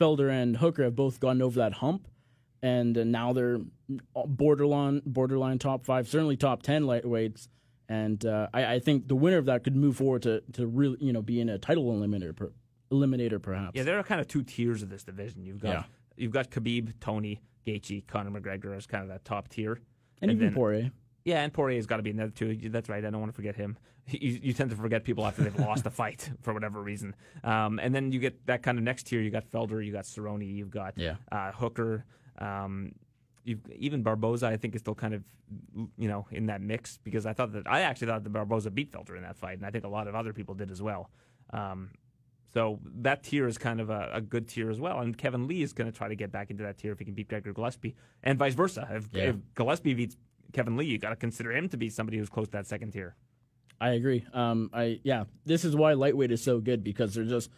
[0.00, 2.08] Felder and Hooker have both gone over that hump,
[2.62, 3.58] and uh, now they're
[4.14, 7.48] borderline borderline top five, certainly top ten lightweights.
[7.88, 10.96] And uh, I, I think the winner of that could move forward to, to really
[11.00, 12.52] you know be in a title eliminator per,
[12.92, 13.72] eliminator perhaps.
[13.74, 15.44] Yeah, there are kind of two tiers of this division.
[15.44, 15.82] You've got Yeah.
[16.16, 19.80] you've got Khabib, Tony, Gaethje, Conor McGregor as kind of that top tier,
[20.20, 20.90] and, even then- Poirier.
[21.24, 22.56] Yeah, and Poirier's got to be another two.
[22.70, 23.04] That's right.
[23.04, 23.76] I don't want to forget him.
[24.12, 27.14] You, you tend to forget people after they've lost a fight for whatever reason.
[27.44, 29.20] Um, and then you get that kind of next tier.
[29.20, 31.14] You got Felder, you got Cerrone, you've got Yeah.
[31.30, 32.04] uh, Hooker.
[32.38, 32.92] Um,
[33.44, 34.48] you've even Barboza.
[34.48, 35.22] I think is still kind of
[35.96, 38.90] you know in that mix because I thought that I actually thought that Barboza beat
[38.90, 41.10] Felder in that fight, and I think a lot of other people did as well.
[41.52, 41.90] Um,
[42.52, 44.98] so that tier is kind of a, a good tier as well.
[45.00, 47.04] And Kevin Lee is going to try to get back into that tier if he
[47.04, 48.88] can beat Gregor Gillespie, and vice versa.
[48.90, 49.22] If, Yeah.
[49.30, 50.16] if Gillespie beats
[50.52, 52.90] Kevin Lee, you got to consider him to be somebody who's close to that second
[52.92, 53.14] tier.
[53.80, 54.26] I agree.
[54.34, 57.50] Um, I yeah, this is why lightweight is so good because they're just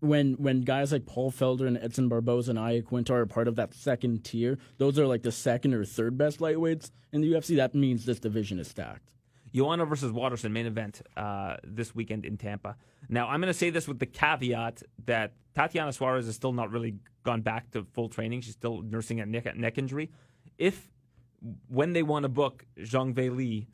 [0.00, 3.72] when when guys like Paul Felder and Edson Barboza and Iaquinta are part of that
[3.72, 4.58] second tier.
[4.78, 7.56] Those are like the second or third best lightweights in the UFC.
[7.56, 9.10] That means this division is stacked.
[9.54, 12.76] Joanna versus Waterson main event uh, this weekend in Tampa.
[13.08, 16.70] Now, I'm going to say this with the caveat that Tatiana Suarez has still not
[16.70, 18.40] really gone back to full training.
[18.40, 20.10] She's still nursing a neck, neck injury.
[20.58, 20.88] If,
[21.68, 23.66] when they want to book Zhang Weili,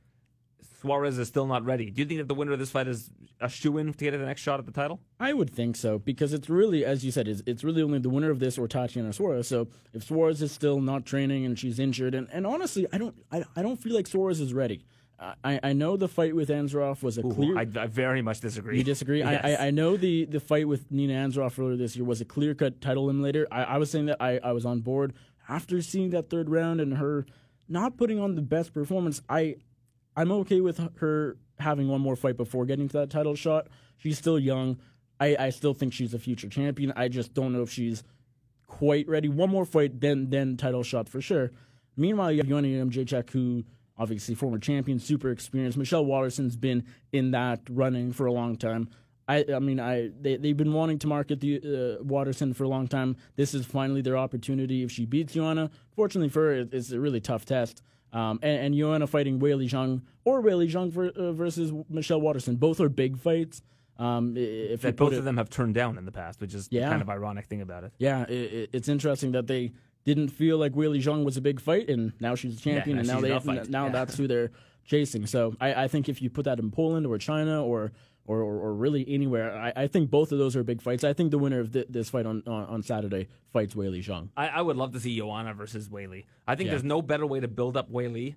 [0.81, 3.11] Suarez is still not ready, do you think that the winner of this fight is
[3.41, 5.01] a shoe in to get the next shot at the title?
[5.19, 8.09] I would think so because it's really, as you said, it's, it's really only the
[8.09, 9.49] winner of this or Tatiana Suarez.
[9.49, 13.15] So if Suarez is still not training and she's injured, and, and honestly, I don't
[13.33, 14.85] I, I don't feel like Suarez is ready.
[15.21, 17.59] I, I know the fight with Ansaroff was a Ooh, clear.
[17.59, 18.79] I, I very much disagree.
[18.79, 19.19] You disagree?
[19.19, 19.41] Yes.
[19.45, 22.25] I, I, I know the, the fight with Nina Ansaroff earlier this year was a
[22.25, 23.47] clear cut title eliminator.
[23.51, 25.15] I, I was saying that I, I was on board
[25.49, 27.27] after seeing that third round and her
[27.69, 29.21] not putting on the best performance.
[29.29, 29.57] I
[30.17, 33.69] I'm okay with her having one more fight before getting to that title shot.
[33.97, 34.79] She's still young.
[35.21, 36.93] I, I still think she's a future champion.
[36.97, 38.05] I just don't know if she's
[38.67, 39.29] quite ready.
[39.29, 41.51] One more fight, then then title shot for sure.
[41.97, 43.65] Meanwhile, you have Joanna Jedrzejczyk, who
[43.99, 45.77] obviously former champion, super experienced.
[45.77, 48.89] Michelle Waterson's been in that running for a long time.
[49.27, 52.69] I, I mean, I they they've been wanting to market the uh, Waterson for a
[52.69, 53.17] long time.
[53.37, 54.83] This is finally their opportunity.
[54.83, 57.83] If she beats Joanna, fortunately for her, it's a really tough test.
[58.11, 62.57] Um, and, and Joanna fighting Weili Zhang or Weili Zhang for, uh, versus Michelle Waterson,
[62.57, 63.61] both are big fights.
[63.99, 66.69] Um, if that both it, of them have turned down in the past, which is
[66.69, 66.91] the Yeah.
[66.91, 67.93] kind of ironic thing about it.
[67.99, 69.73] yeah, i i it's interesting that they
[70.05, 73.01] didn't feel like Weili Zhang was a big fight, and now she's a champion, now
[73.01, 73.93] and now they now Yeah.
[73.93, 74.51] that's who they're
[74.85, 75.27] chasing.
[75.27, 77.93] So I, I think if you put that in Poland or China or
[78.25, 81.03] or, or, or really anywhere, I, I think both of those are big fights.
[81.03, 84.29] I think the winner of thi- this fight on, on on Saturday fights Weili Zhang.
[84.37, 86.27] I, I would love to see Joanna versus Weili.
[86.47, 86.73] I think Yeah.
[86.73, 88.35] there's no better way to build up Weili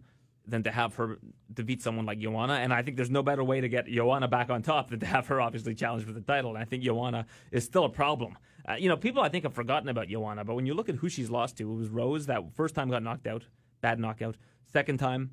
[0.47, 1.19] than to have her
[1.53, 4.49] defeat someone like Joanna, and I think there's no better way to get Joanna back
[4.49, 6.51] on top than to have her obviously challenge for the title.
[6.51, 8.37] And I think Joanna is still a problem.
[8.67, 10.95] Uh, you know, people I think have forgotten about Joanna, but when you look at
[10.95, 13.45] who she's lost to, it was Rose that first time got knocked out,
[13.81, 14.35] bad knockout.
[14.71, 15.31] Second time,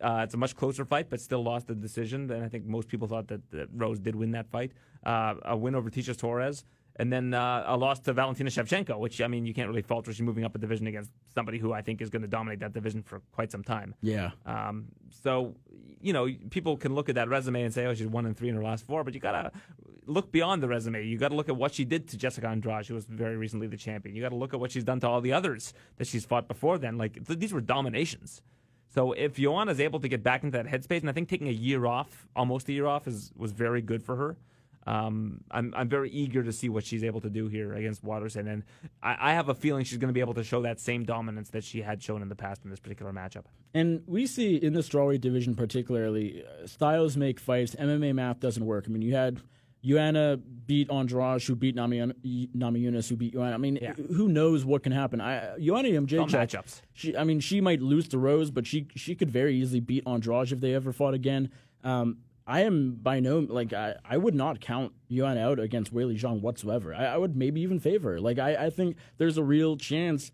[0.00, 2.30] uh, it's a much closer fight, but still lost the decision.
[2.30, 4.72] And I think most people thought that, that Rose did win that fight.
[5.04, 6.64] Uh, a win over Tecia Torres,
[6.96, 10.12] and then uh, a loss to Valentina Shevchenko, which I mean you can't really falter.
[10.12, 12.72] She's moving up a division against somebody who I think is going to dominate that
[12.72, 13.94] division for quite some time.
[14.00, 14.86] Yeah, Um,
[15.22, 15.54] so
[16.00, 18.50] you know, people can look at that resume and say, "Oh, she's one and three
[18.50, 19.50] in her last four, but you gotta
[20.06, 21.02] look beyond the resume.
[21.04, 23.66] You got to look at what she did to Jessica Andrade, who was very recently
[23.66, 24.14] the champion.
[24.14, 26.46] You got to look at what she's done to all the others that she's fought
[26.46, 26.98] before then.
[26.98, 28.42] Like th- these were dominations.
[28.94, 31.52] So if Joanna's able to get back into that headspace, and I think taking a
[31.52, 34.36] year off, almost a year off, is was very good for her.
[34.86, 38.46] Um, I'm I'm very eager to see what she's able to do here against Waterson,
[38.48, 38.62] and
[39.02, 41.50] I, I have a feeling she's going to be able to show that same dominance
[41.50, 43.44] that she had shown in the past in this particular matchup.
[43.72, 47.74] and we see in the strawweight division particularly, uh, styles make fights.
[47.76, 48.84] MMA math doesn't work.
[48.86, 49.40] I mean, you had.
[49.86, 52.14] Joanna beat Andrade, who beat Nami-
[52.56, 53.52] Namajunas, who beat Joanna.
[53.52, 53.92] I mean, Yeah.
[53.92, 55.20] who knows what can happen?
[55.20, 56.80] I, Joanna Jedrzejczyk, matchups.
[56.94, 60.02] She, I mean, she might lose to Rose, but she she could very easily beat
[60.06, 61.50] Andrade if they ever fought again.
[61.82, 66.18] Um, I am by no like I, I would not count Yuan out against Weili
[66.18, 66.94] Zhang whatsoever.
[66.94, 68.20] I, I would maybe even favor.
[68.20, 70.30] Like I, I think there's a real chance,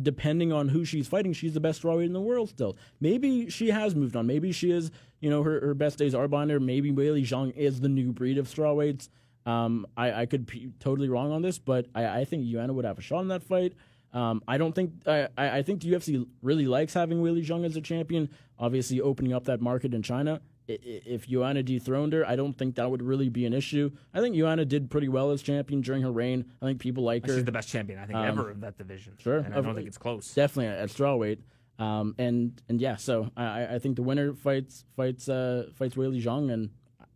[0.00, 2.76] depending on who she's fighting, she's the best strawweight in the world still.
[3.00, 4.26] Maybe she has moved on.
[4.26, 6.60] Maybe she is, you know, her, her best days are behind her.
[6.60, 9.08] Maybe Weili Zhang is the new breed of strawweights.
[9.44, 12.84] Um, I, I could be totally wrong on this, but I, I think Joanna would
[12.84, 13.74] have a shot in that fight.
[14.12, 17.76] Um, I don't think I, I think the UFC really likes having Weili Zhang as
[17.76, 18.30] a champion.
[18.58, 20.40] Obviously, opening up that market in China.
[20.82, 23.90] If Joanna dethroned her, I don't think that would really be an issue.
[24.14, 26.44] I think Joanna did pretty well as champion during her reign.
[26.62, 27.34] I think people like her.
[27.34, 29.14] She's the best champion I think ever of that division.
[29.18, 29.38] sure.
[29.38, 30.34] and I Of- don't think it's close.
[30.34, 31.38] definitely at strawweight.
[31.78, 36.22] Um, and and yeah, so I, I think the winner fights fights uh, fights Weili
[36.22, 36.68] Zhang, and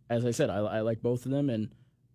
[0.09, 1.69] as I said, I, I like both of them, and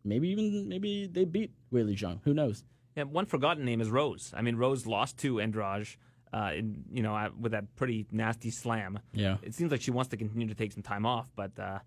[0.05, 2.19] maybe even maybe they beat Weili Zhang.
[2.25, 2.65] Who knows?
[2.97, 4.33] Yeah, one forgotten name is Rose.
[4.37, 5.95] I mean, Rose lost to Andrade,
[6.33, 8.99] uh, in, you know, with that pretty nasty slam.
[9.13, 9.37] Yeah.
[9.43, 11.81] It seems like she wants to continue to take some time off, but uh,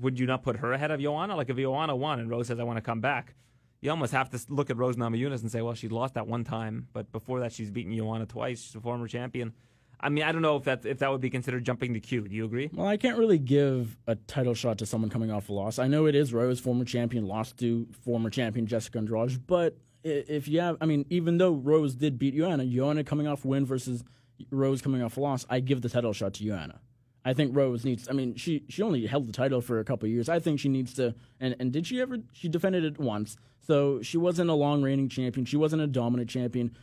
[0.00, 1.36] would you not put her ahead of Joanna?
[1.36, 3.34] Like if Joanna won and Rose says, I want to come back,
[3.80, 6.44] you almost have to look at Rose Namajunas and say, well, she lost that one
[6.44, 8.62] time, but before that, she's beaten Joanna twice.
[8.62, 9.52] She's a former champion.
[9.98, 12.28] I mean, I don't know if that if that would be considered jumping the queue.
[12.28, 12.68] Do you agree?
[12.72, 15.78] Well, I can't really give a title shot to someone coming off a loss.
[15.78, 20.48] I know it is Rose, former champion, lost to former champion Jessica Andrade, but if
[20.48, 24.04] you have, I mean, even though Rose did beat Joanna, Joanna coming off win versus
[24.50, 26.80] Rose coming off loss, I give the title shot to Joanna.
[27.24, 28.08] I think Rose needs.
[28.08, 30.28] I mean, she she only held the title for a couple of years.
[30.28, 31.14] I think she needs to.
[31.40, 32.18] And and did she ever?
[32.32, 35.44] She defended it once, so she wasn't a long reigning champion.
[35.44, 36.76] She wasn't a dominant champion.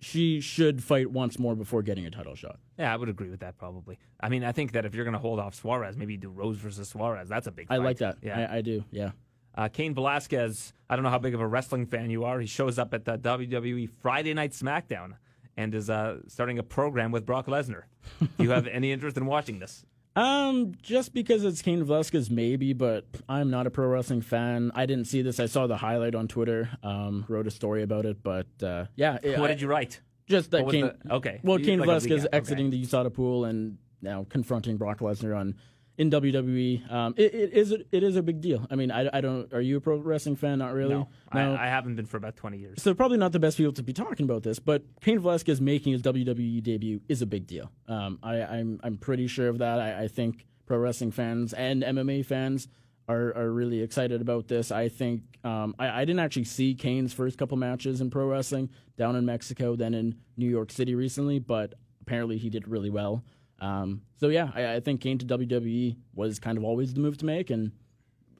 [0.00, 2.58] She should fight once more before getting a title shot.
[2.78, 3.98] Yeah, I would agree with that probably.
[4.20, 6.56] I mean, I think that if you're going to hold off Suarez, maybe do Rose
[6.56, 7.28] versus Suarez.
[7.28, 7.66] That's a big.
[7.68, 8.16] I like that.
[8.22, 8.48] Yeah.
[8.50, 8.84] I, I do.
[8.90, 9.10] Yeah.
[9.56, 12.40] Uh, Cain Velasquez, I don't know how big of a wrestling fan you are.
[12.40, 15.14] He shows up at the WWE Friday Night SmackDown
[15.56, 17.82] and is uh, starting a program with Brock Lesnar.
[18.20, 19.84] Do you have any interest in watching this?
[20.16, 24.70] Um, just because it's Cain Velasquez, maybe, but I'm not a pro wrestling fan.
[24.74, 25.40] I didn't see this.
[25.40, 26.70] I saw the highlight on Twitter.
[26.84, 29.18] Um, wrote a story about it, but uh, yeah.
[29.22, 30.00] it- What I- did you write?
[30.26, 30.90] Just that Cain.
[31.04, 31.40] the- okay.
[31.42, 32.36] Well, You- Cain like Velasquez okay.
[32.36, 35.56] exiting the USADA pool and now confronting Brock Lesnar on
[35.96, 36.90] in WWE.
[36.90, 38.66] Um, it, it is a, it is a big deal.
[38.70, 39.52] I mean, I, I don't.
[39.52, 40.58] Are you a pro wrestling fan?
[40.58, 40.94] Not really.
[40.94, 42.82] No, I, I haven't been for about 20 years.
[42.82, 45.92] So probably not the best people to be talking about this, but Cain Velasquez making
[45.92, 47.70] his WWE debut is a big deal.
[47.88, 49.80] Um, I, I'm I'm pretty sure of that.
[49.80, 52.68] I, I think pro wrestling fans and MMA fans
[53.08, 54.72] are, are really excited about this.
[54.72, 58.70] I think um, I, I didn't actually see Cain's first couple matches in pro wrestling
[58.96, 63.22] down in Mexico, then in New York City recently, but apparently he did really well.
[63.64, 67.16] Um, so yeah, I, I think Cain to WWE was kind of always the move
[67.18, 67.72] to make, and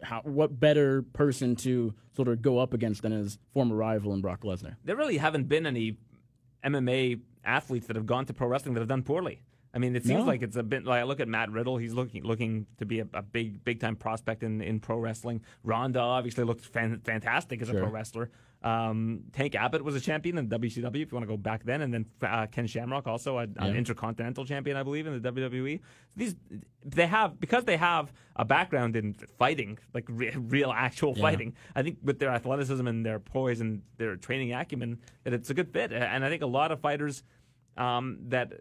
[0.03, 4.21] how what better person to sort of go up against than his former rival in
[4.21, 4.77] Brock Lesnar?
[4.85, 5.97] There really haven't been any
[6.65, 9.43] MMA athletes that have gone to pro wrestling that have done poorly.
[9.73, 10.27] I mean, it seems No.
[10.27, 11.79] like it's a bit like I look at Matt Riddle.
[11.79, 15.41] He's looking looking to be a, a big big time prospect in, in pro wrestling.
[15.65, 18.31] Ronda obviously looked fan, fantastic as a pro wrestler.
[18.65, 21.83] Um, Tank Abbott was a champion in WCW if you want to go back then,
[21.83, 23.67] and then uh, Ken Shamrock also an Yeah.
[23.75, 25.81] intercontinental champion, I believe, in the WWE.
[26.17, 26.35] These
[26.83, 31.21] they have because they have a background in fighting, like re- real actual Yeah.
[31.23, 31.55] fighting.
[31.77, 35.55] I think with their athleticism and their poise and their training acumen, that it's a
[35.55, 35.93] good fit.
[35.93, 37.23] And I think a lot of fighters
[37.77, 38.53] um, that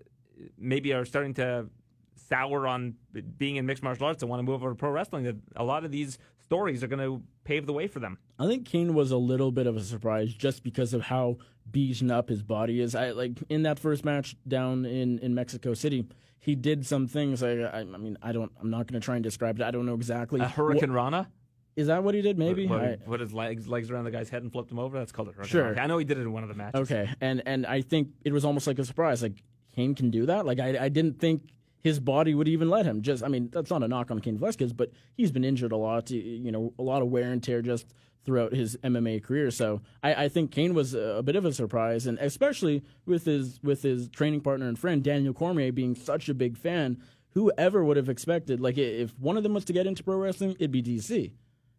[0.58, 1.70] maybe are starting to
[2.16, 2.96] sour on
[3.38, 5.64] being in mixed martial arts and want to move over to pro wrestling, that a
[5.64, 8.18] lot of these stories are going to pave the way for them.
[8.40, 11.38] I think Cain was a little bit of a surprise just because of how
[11.70, 12.96] beaten up his body is.
[12.96, 16.06] I like in that first match down in, in Mexico City,
[16.40, 17.42] he did some things.
[17.44, 18.52] I, I, I mean, I don't.
[18.60, 19.64] I'm not going to try and describe it.
[19.64, 20.42] I don't know exactly.
[20.42, 21.30] A Hurricane What- Rana?
[21.76, 22.38] is that what he did?
[22.38, 22.68] Maybe.
[22.68, 24.98] What, I- put his legs, legs around the guy's head and flipped him over?
[25.00, 25.70] That's called a Sure.
[25.70, 25.82] Rana.
[25.82, 26.82] I know he did it in one of the matches.
[26.82, 29.24] Okay, and and I think it was almost like a surprise.
[29.24, 29.42] Like
[29.76, 30.46] Cain can do that.
[30.46, 31.42] Like I I didn't think
[31.84, 33.02] his body would even let him.
[33.02, 35.78] Just I mean that's not a knock on Cain Velasquez, but he's been injured a
[35.78, 36.10] lot.
[36.10, 37.94] You know, a lot of wear and tear just
[38.26, 39.52] throughout his MMA career.
[39.52, 43.60] So I, I think Cain was a bit of a surprise, and especially with his
[43.62, 46.98] with his training partner and friend Daniel Cormier being such a big fan.
[47.36, 48.62] Whoever would have expected?
[48.62, 51.34] Like if one of them was to get into pro wrestling, it'd be DC.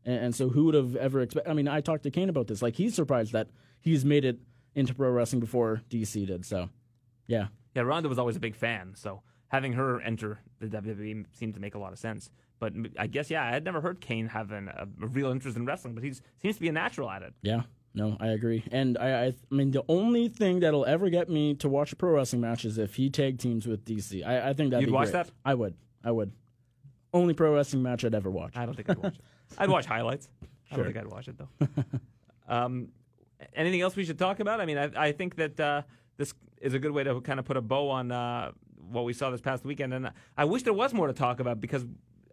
[0.04, 1.50] And, and so, who would have ever expected?
[1.50, 2.62] I mean, I talked to Cain about this.
[2.62, 3.48] Like, he's surprised that
[3.80, 4.38] he's made it
[4.74, 6.44] into pro wrestling before DC did.
[6.44, 6.68] So,
[7.26, 9.22] yeah, Yeah, Ronda was always a big fan, so
[9.54, 12.28] having her enter the WWE seemed to make a lot of sense.
[12.58, 15.56] But I guess, yeah, I had never heard Cain have an, a, a real interest
[15.56, 16.12] in wrestling, but he
[16.42, 17.34] seems to be a natural at it.
[17.42, 17.62] yeah,
[17.94, 18.64] no, I agree.
[18.72, 21.96] And I, I, I mean, the only thing that'll ever get me to watch a
[21.96, 24.26] pro wrestling match is if he tag teams with DC.
[24.26, 25.26] I, I think that'd You'd be watch great.
[25.26, 25.30] that?
[25.44, 25.76] I would.
[26.02, 26.32] I would.
[27.12, 28.56] Only pro wrestling match I'd ever watch.
[28.56, 29.24] I don't think I'd watch it.
[29.58, 30.28] I'd watch highlights.
[30.72, 31.68] I don't think I'd watch it though.
[32.48, 32.88] um,
[33.54, 34.60] anything else we should talk about?
[34.60, 35.82] I mean, I, I think that uh,
[36.16, 38.50] this is a good way to kind of put a bow on uh,
[38.90, 41.60] what we saw this past weekend, and I wish there was more to talk about
[41.60, 41.84] because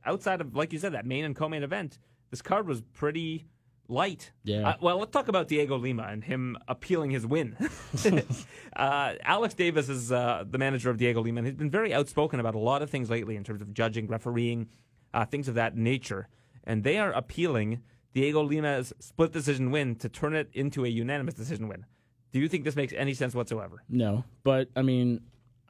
[0.06, 3.46] outside of, like you said, that main and co-main event, this card was pretty
[3.88, 4.32] light.
[4.44, 4.70] Yeah.
[4.70, 7.58] Uh, well, let's talk about Diego Lima and him appealing his win.
[8.76, 12.40] uh, Alex Davis is uh, the manager of Diego Lima, and he's been very outspoken
[12.40, 14.68] about a lot of things lately in terms of judging, refereeing,
[15.14, 16.28] uh, things of that nature.
[16.64, 17.82] And they are appealing
[18.14, 21.86] Diego Lima's split decision win to turn it into a unanimous decision win.
[22.32, 23.84] Do you think this makes any sense whatsoever?
[23.90, 25.22] No, but I mean,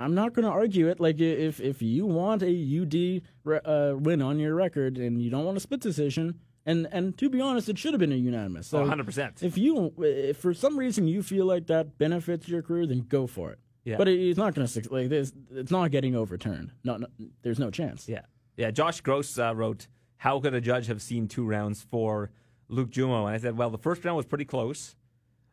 [0.02, 1.00] I'm not going to argue it.
[1.00, 2.48] Like if if you want a
[2.82, 6.88] UD re- uh, win on your record and you don't want a split decision, and
[6.92, 8.68] and to be honest, it should have been a unanimous.
[8.68, 9.44] So Oh, 100%.
[9.44, 13.28] If you if for some reason you feel like that benefits your career, then go
[13.28, 13.60] for it.
[13.84, 13.98] Yeah.
[13.98, 15.34] But it, it's not going to like this.
[15.52, 16.72] It's not getting overturned.
[16.84, 17.08] No, no,
[17.42, 18.08] there's no chance.
[18.08, 18.22] Yeah,
[18.58, 18.70] yeah.
[18.72, 19.88] Josh Gross uh, wrote,
[20.18, 22.30] "How could a judge have seen two rounds for
[22.70, 24.96] Luke Jumeau?" And I said, "Well, the first round was pretty close.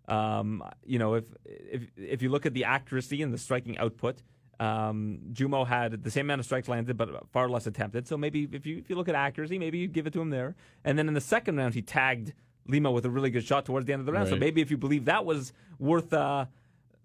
[0.08, 4.22] Um, you know, if if if you look at the accuracy and the striking output."
[4.60, 8.08] Um, Jumeau had the same amount of strikes landed, but far less attempted.
[8.08, 10.30] So maybe if you if you look at accuracy, maybe you give it to him
[10.30, 10.56] there.
[10.84, 12.32] And then in the second round, he tagged
[12.66, 14.28] Lima with a really good shot towards the end of the round.
[14.28, 16.46] So maybe if you believe that was worth uh,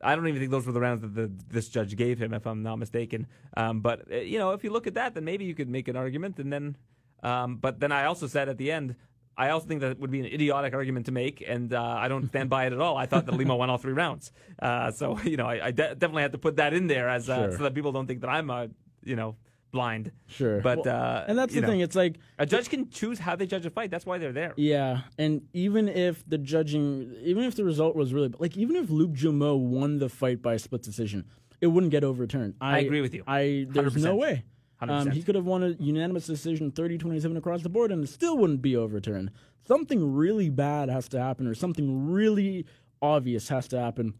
[0.03, 2.45] I don't even think those were the rounds that the, this judge gave him, if
[2.45, 3.27] I'm not mistaken.
[3.55, 5.87] Um, but uh, you know, if you look at that, then maybe you could make
[5.87, 6.39] an argument.
[6.39, 6.77] And then,
[7.23, 8.95] um, but then I also said at the end,
[9.37, 12.27] I also think that would be an idiotic argument to make, and uh, I don't
[12.27, 12.95] stand by it at all.
[12.97, 15.95] I thought that Lima won all three rounds, uh, so you know, I, I de-
[15.95, 17.57] definitely had to put that in there as uh, Sure.
[17.57, 18.67] so that people don't think that I'm, uh,
[19.03, 19.35] you know,
[19.71, 20.11] blind.
[20.27, 20.61] Sure.
[20.61, 21.79] But Well, uh, and that's the know, thing.
[21.79, 23.89] It's like a judge can choose how they judge a fight.
[23.89, 24.53] That's why they're there.
[24.55, 28.89] Yeah, and even if the judging, even if the result was really like, even if
[28.89, 31.25] Luke Jumeau won the fight by a split decision,
[31.59, 32.55] it wouldn't get overturned.
[32.61, 33.23] I, agree with you.
[33.25, 34.03] I there's 100%.
[34.03, 34.43] no way.
[34.89, 38.37] Um, he could have won a unanimous decision, 30-27 across the board, and it still
[38.37, 39.31] wouldn't be overturned.
[39.67, 42.65] Something really bad has to happen, or something really
[43.01, 44.13] obvious has to happen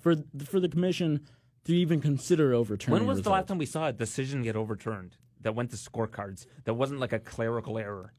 [0.00, 1.20] for for the commission
[1.64, 3.00] to even consider overturning.
[3.00, 6.46] When was the last time we saw a decision get overturned that went to scorecards
[6.64, 8.12] that wasn't like a clerical error?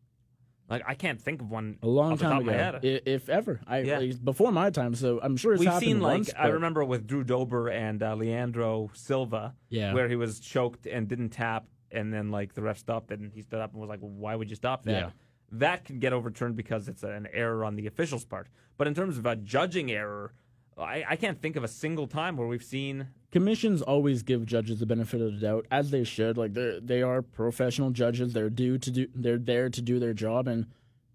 [0.69, 2.79] Like I can't think of one A long time top ago, of my head.
[3.05, 3.59] if ever.
[3.67, 3.99] I Yeah.
[3.99, 6.33] like, before my time, so I'm sure it's We've happened seen like once.
[6.37, 9.93] I remember with Drew Dober and uh, Leandro Silva, Yeah.
[9.93, 13.41] where he was choked and didn't tap, and then like the ref stopped and he
[13.41, 15.09] stood up and was like, well, "Why would you stop that?" Yeah.
[15.51, 18.47] That can get overturned because it's an error on the official's part.
[18.77, 20.33] But in terms of a judging error,
[20.77, 23.07] I, I can't think of a single time where we've seen.
[23.35, 26.37] Commissions always give judges the benefit of the doubt, as they should.
[26.37, 28.31] Like they they are professional judges.
[28.31, 29.07] They're due to do.
[29.13, 30.47] They're there to do their job.
[30.47, 30.67] And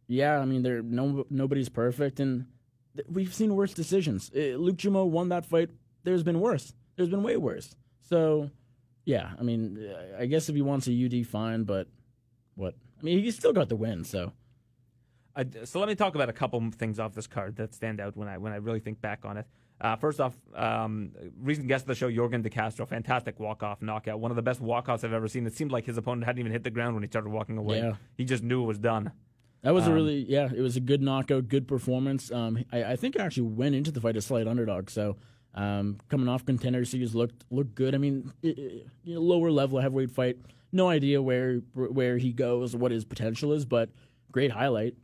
[0.07, 2.45] yeah, I mean, they're no nobody's perfect, and
[2.95, 4.31] th- we've seen worse decisions.
[4.37, 5.71] Uh, Luke Jumeau won that fight.
[6.05, 6.75] There's been worse.
[6.97, 7.75] There's been way worse.
[8.03, 8.51] So
[9.07, 9.79] yeah, I mean,
[10.19, 11.65] I guess if he wants a UD, fine.
[11.65, 11.89] But
[12.55, 12.75] what?
[13.01, 14.05] I mean, he still got the win.
[14.05, 14.33] So
[15.35, 18.15] Uh, so let me talk about a couple things off this card that stand out
[18.15, 19.47] when I when I really think back on it.
[19.81, 23.81] Uh, first off, um, recent guest of the show, Yorgan De Castro, fantastic walk off
[23.81, 25.47] knockout, one of the best walkouts I've ever seen.
[25.47, 27.79] It seemed like his opponent hadn't even hit the ground when he started walking away.
[27.79, 27.95] Yeah.
[28.17, 29.13] He just knew it was done.
[29.63, 30.49] That was a Um, really yeah.
[30.55, 32.31] It was a good knockout, good performance.
[32.31, 34.91] Um, I, I think I actually went into the fight a slight underdog.
[34.91, 35.17] So
[35.55, 37.95] um, coming off contender series looked looked good.
[37.95, 38.53] I mean, i i-
[39.05, 40.37] you know, lower level heavyweight fight.
[40.73, 43.91] No idea where where he goes, what his potential is, but
[44.31, 44.95] great highlight.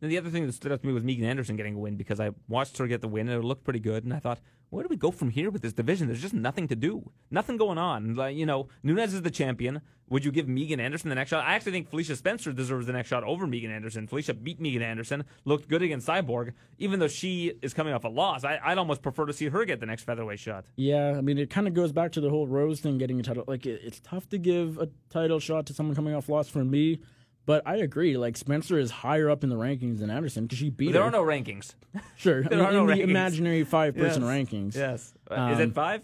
[0.00, 1.96] And the other thing that stood out to me was Megan Anderson getting a win
[1.96, 4.04] because I watched her get the win and it looked pretty good.
[4.04, 4.38] And I thought,
[4.70, 6.08] where do we go from here with this division?
[6.08, 8.14] There's just nothing to do, nothing going on.
[8.14, 9.80] Like you know, Nunes is the champion.
[10.10, 11.44] Would you give Megan Anderson the next shot?
[11.44, 14.06] I actually think Felicia Spencer deserves the next shot over Megan Anderson.
[14.06, 18.08] Felicia beat Megan Anderson, looked good against Cyborg, even though she is coming off a
[18.08, 18.42] loss.
[18.42, 20.64] I, I'd almost prefer to see her get the next featherweight shot.
[20.76, 23.22] Yeah, I mean, it kind of goes back to the whole Rose thing, getting a
[23.22, 23.44] title.
[23.46, 26.64] Like, it, it's tough to give a title shot to someone coming off loss for
[26.64, 27.00] me.
[27.48, 28.18] But I agree.
[28.18, 31.08] Like Spencer is higher up in the rankings than Anderson because she beat There her.
[31.08, 31.74] are no rankings.
[32.16, 33.08] sure, there in, are no in the rankings.
[33.08, 34.30] imaginary five-person Yes.
[34.30, 34.74] rankings.
[34.76, 36.02] Yes, Uh, is Um, it five?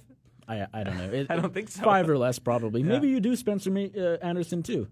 [0.48, 1.10] I I don't know.
[1.12, 1.82] It- I don't think so.
[1.82, 2.82] Five or less, probably.
[2.82, 4.88] Maybe you do Spencer uh, Anderson too.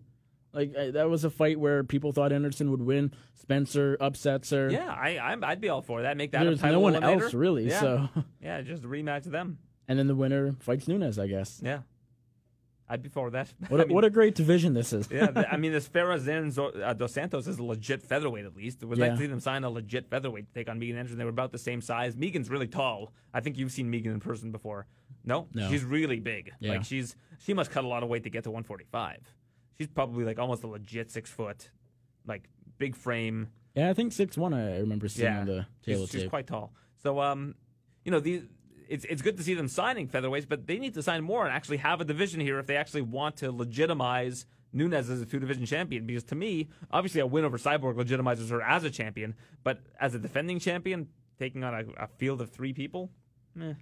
[0.52, 3.14] Like uh, that was a fight where people thought Anderson would win.
[3.36, 4.70] Spencer upsets her.
[4.70, 6.18] Yeah, I, I'm, I'd be all for that.
[6.18, 7.22] Make that There's a title no one eliminator.
[7.22, 7.68] else really.
[7.70, 7.80] Yeah.
[7.80, 8.08] So,
[8.42, 9.56] yeah, just rematch them.
[9.88, 11.18] and then the winner fights Nunes.
[11.18, 11.62] I guess.
[11.64, 11.78] Yeah,
[12.92, 13.48] I'd be for that.
[13.68, 15.08] What a, I mean, what a great division this is.
[15.10, 15.88] yeah, I mean, this
[16.24, 18.82] Zen Zo- uh, Dos Santos is a legit featherweight at least.
[18.82, 19.14] It was like Yeah.
[19.14, 21.16] to see them sign a legit featherweight to take on Megan Anderson.
[21.18, 22.16] They were about the same size.
[22.16, 23.12] Megan's really tall.
[23.32, 24.86] I think you've seen Megan in person before.
[25.24, 25.70] No, No.
[25.70, 26.52] she's really big.
[26.60, 26.72] Yeah.
[26.72, 29.18] Like she's she must cut a lot of weight to get to 145.
[29.78, 31.70] She's probably like almost a legit six foot,
[32.26, 33.48] like big frame.
[33.74, 34.52] yeah, I think six one.
[34.52, 36.30] I remember seeing Yeah, on the she's, table she's tape.
[36.30, 36.72] quite tall.
[37.02, 37.54] So, um,
[38.04, 38.42] you know, these
[38.88, 41.54] it's it's good to see them signing featherweights, but they need to sign more and
[41.54, 45.38] actually have a division here if they actually want to legitimize Nunes as a two
[45.38, 46.06] division champion.
[46.06, 50.14] Because to me, obviously, a win over Cyborg legitimizes her as a champion, but as
[50.14, 53.10] a defending champion, taking on a, a field of three people,
[53.60, 53.74] eh.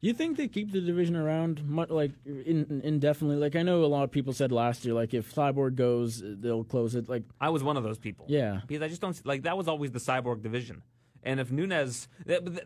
[0.00, 3.36] You think they keep the division around like in, indefinitely?
[3.36, 6.62] Like I know a lot of people said last year, like if Cyborg goes, they'll
[6.62, 7.08] close it.
[7.08, 8.26] Like I was one of those people.
[8.28, 8.60] Yeah.
[8.64, 10.82] Because I just don't see- like that was always the cyborg division.
[11.22, 12.08] And if Nunes,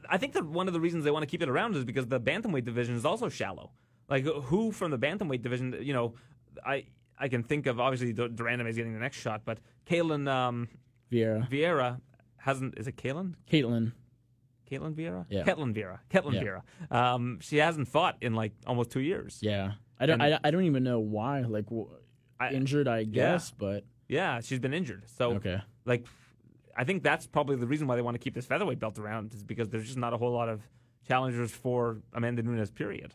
[0.09, 2.07] I think that one of the reasons they want to keep it around is because
[2.07, 3.71] the bantamweight division is also shallow.
[4.09, 6.15] Like who from the bantamweight division, you know,
[6.65, 6.85] I
[7.19, 10.69] I can think of obviously Dur- Durandam is getting the next shot, but Kaylin um,
[11.11, 12.01] Vieira, Vieira
[12.37, 12.79] hasn't.
[12.79, 13.35] Is it Kaylin?
[13.51, 13.93] Caitlin.
[14.71, 15.27] Caitlin Vieira?
[15.29, 15.45] Yeah.
[15.45, 15.99] Ketlin Vieira.
[16.11, 16.43] Ketlin Yeah.
[16.43, 16.95] Vieira.
[16.95, 19.39] Um, she hasn't fought in like almost two years.
[19.43, 20.21] Yeah, I don't.
[20.21, 21.41] I, I don't even know why.
[21.43, 21.89] Like w-
[22.41, 23.51] I- injured, I guess.
[23.51, 25.05] But Yeah, she's been injured.
[25.17, 25.61] So okay.
[25.85, 26.07] like
[26.77, 29.35] I think that's probably the reason why they want to keep this featherweight belt around
[29.35, 30.63] is because there's just not a whole lot of
[31.07, 32.71] challengers for Amanda Nunes.
[32.71, 33.13] Period.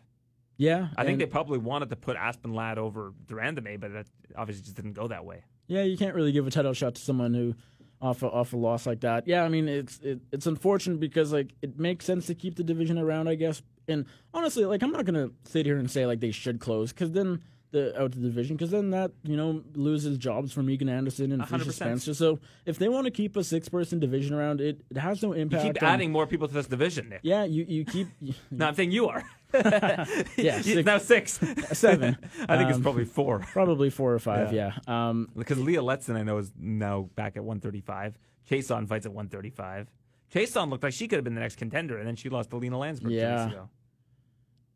[0.58, 4.08] Yeah, I think they probably wanted to put Aspen Ladd over de Randamie, but that
[4.36, 5.44] obviously just didn't go that way.
[5.68, 7.54] Yeah, you can't really give a title shot to someone who
[8.02, 9.28] off a, off a loss like that.
[9.28, 12.64] Yeah, I mean it's it, it's unfortunate because like it makes sense to keep the
[12.64, 13.62] division around, I guess.
[13.88, 17.12] And honestly, like I'm not gonna sit here and say like they should close because
[17.12, 20.88] then the out of the division because then that you know loses jobs for Megan
[20.90, 21.78] Anderson and hundred Felicia.
[21.84, 22.14] Spencer.
[22.14, 25.34] So if they want to keep a six person division around, it it has no
[25.34, 25.64] You impact.
[25.76, 27.20] keep on- adding more people to this division, Nick.
[27.24, 28.08] Yeah, you you keep
[28.52, 29.24] No, I'm saying you are.
[29.54, 31.40] yeah six, now six.
[31.74, 32.18] seven.
[32.48, 33.40] I think it's Um, probably four.
[33.40, 34.54] probably four or five.
[34.54, 34.74] Yeah.
[34.88, 38.18] Um, Because Leah Letson, I know, is now back at 135.
[38.50, 39.90] Chiasson fights at 135.
[40.34, 42.58] Chiasson looked like she could have been the next contender, and then she lost to
[42.58, 43.44] Lina Länsberg two Yeah.
[43.46, 43.70] weeks ago.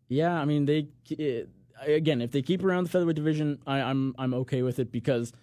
[0.09, 1.49] Yeah, I mean they it,
[1.85, 5.33] again if they keep around the featherweight division, I, I'm I'm okay with it because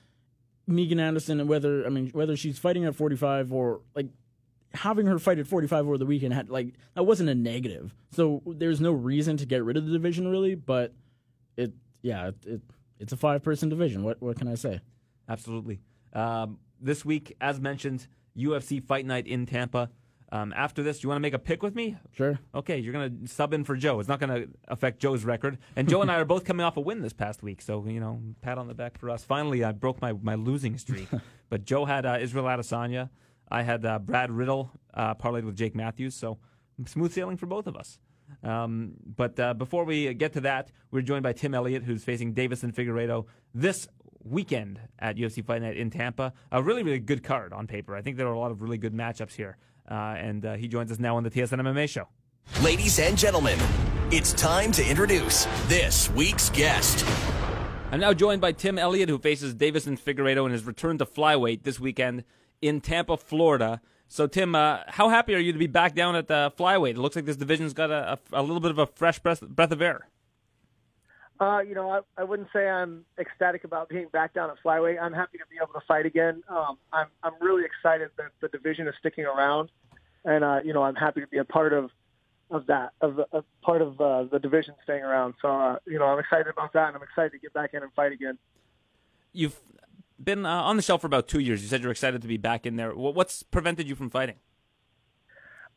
[0.67, 4.09] Megan Anderson and whether I mean whether she's fighting at 45 or like
[4.75, 7.95] having her fight at 45 over the weekend had like that wasn't a negative.
[8.13, 10.93] So there's no reason to get rid of the division really, but
[11.57, 11.73] it
[12.03, 12.61] yeah it, it
[12.99, 14.03] it's a five person division.
[14.03, 14.81] What what can I say?
[15.29, 15.81] Absolutely.
[16.13, 19.91] Um, this week, as mentioned, UFC Fight Night in Tampa.
[20.31, 21.97] Um, after this, do you want to make a pick with me?
[22.13, 22.39] Sure.
[22.55, 23.99] Okay, you're going to sub in for Joe.
[23.99, 25.59] It's not going to affect Joe's record.
[25.75, 27.63] And Joe and I are both coming off a win this past week.
[27.63, 29.25] So, you know, pat on the back for us.
[29.25, 31.09] Finally, I broke my, my losing streak.
[31.49, 33.09] but Joe had uh, Israel Adesanya.
[33.51, 36.15] I had uh, Brad Riddell uh, parlayed with Jake Matthews.
[36.15, 36.39] So,
[36.87, 37.99] smooth sailing for both of us.
[38.43, 42.35] Um, but uh, before we get to that, we're joined by Tim Elliott, who's facing
[42.35, 43.25] Deiveson Figueiredo
[43.55, 43.89] this
[44.23, 46.33] weekend at UFC Fight Night in Tampa.
[46.53, 47.97] A really, really good card on paper.
[47.97, 49.57] I think there are a lot of really good matchups here.
[49.91, 52.09] Uh, and uh, he joins us now on the TSN MMA show.
[52.63, 53.59] Ladies and gentlemen,
[54.11, 57.05] it's time to introduce this week's guest.
[57.91, 61.63] I'm now joined by Tim Elliott, who faces Deiveson Figueiredo in his return to flyweight
[61.63, 62.25] this weekend
[62.61, 63.81] in Tampa, Florida.
[64.09, 66.93] So, Tim, uh, how happy are you to be back down at the flyweight?
[66.93, 69.41] It looks like this division's got a, a, a little bit of a fresh breath,
[69.41, 70.09] breath of air.
[71.41, 75.01] Uh, you know, I, I wouldn't say I'm ecstatic about being back down at flyweight.
[75.01, 76.43] I'm happy to be able to fight again.
[76.49, 79.71] Um, I'm I'm really excited that the division is sticking around,
[80.25, 81.91] and uh, you know, I'm happy to be a part of
[82.51, 85.35] of that of a part of uh, the division staying around.
[85.41, 87.85] So uh, you know, I'm excited about that, and I'm excited to get back in
[87.85, 88.37] and fight again.
[89.33, 89.61] You've
[90.23, 91.63] been uh, on the shelf for about two years.
[91.63, 92.91] You said you're excited to be back in there.
[92.95, 94.37] What's prevented you from fighting?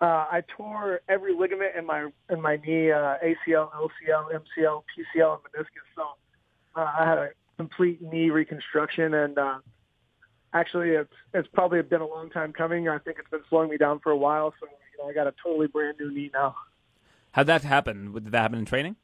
[0.02, 5.38] Uh, I tore every ligament in my in my knee, uh, ACL, LCL, MCL, PCL,
[5.38, 5.88] and meniscus.
[5.96, 6.04] So
[6.76, 9.60] uh, I had a complete knee reconstruction, and uh,
[10.54, 12.90] actually, it's it's probably been a long time coming.
[12.90, 14.56] I think it's been slowing me down for a while.
[14.60, 16.56] So you know, I got a totally brand new knee now.
[17.34, 18.12] How'd that happen?
[18.12, 18.96] Did that happen in training?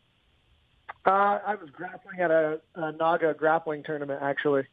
[1.05, 4.63] Uh, I was grappling at a, a Naga grappling tournament, actually.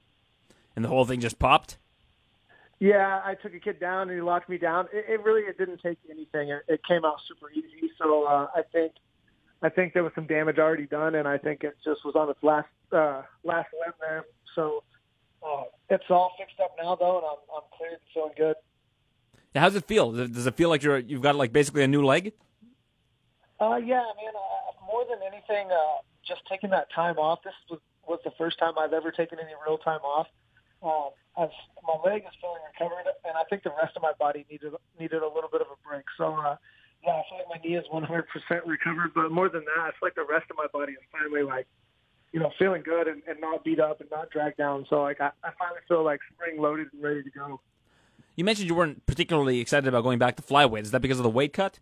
[0.75, 1.79] And the whole thing just popped?
[2.81, 4.87] Yeah, I took a kid down and he locked me down.
[4.93, 6.51] It, it really it didn't take anything.
[6.51, 7.91] It, it came out super easy.
[7.99, 8.93] So uh, I think
[9.63, 12.29] I think there was some damage already done, and I think it just was on
[12.29, 14.25] its last uh, last limb there.
[14.55, 14.85] So
[15.43, 18.57] uh, it's all fixed up now, though, and I'm I'm cleared and feeling good.
[19.55, 20.13] Now, How's it feel?
[20.13, 22.33] Does does it feel like you're you've got like basically a new leg?
[23.61, 24.35] Uh, yeah, man.
[24.35, 27.41] Uh, more than anything, uh, just taking that time off.
[27.45, 30.27] This was was the first time I've ever taken any real time off.
[30.85, 31.51] Um, I've,
[31.83, 35.23] my leg is fully recovered, and I think the rest of my body needed needed
[35.23, 36.05] a little bit of a break.
[36.17, 36.57] So, uh,
[37.03, 39.13] yeah, I feel like my knee is 100% recovered.
[39.15, 41.67] But more than that, I feel like the rest of my body is finally like,
[42.33, 44.87] you know, feeling good and, and not beat up and not dragged down.
[44.89, 47.61] So, like, I, I finally feel like spring loaded and ready to go.
[48.37, 50.83] You mentioned you weren't particularly excited about going back to flyweight.
[50.83, 51.79] Is that because of the weight cut?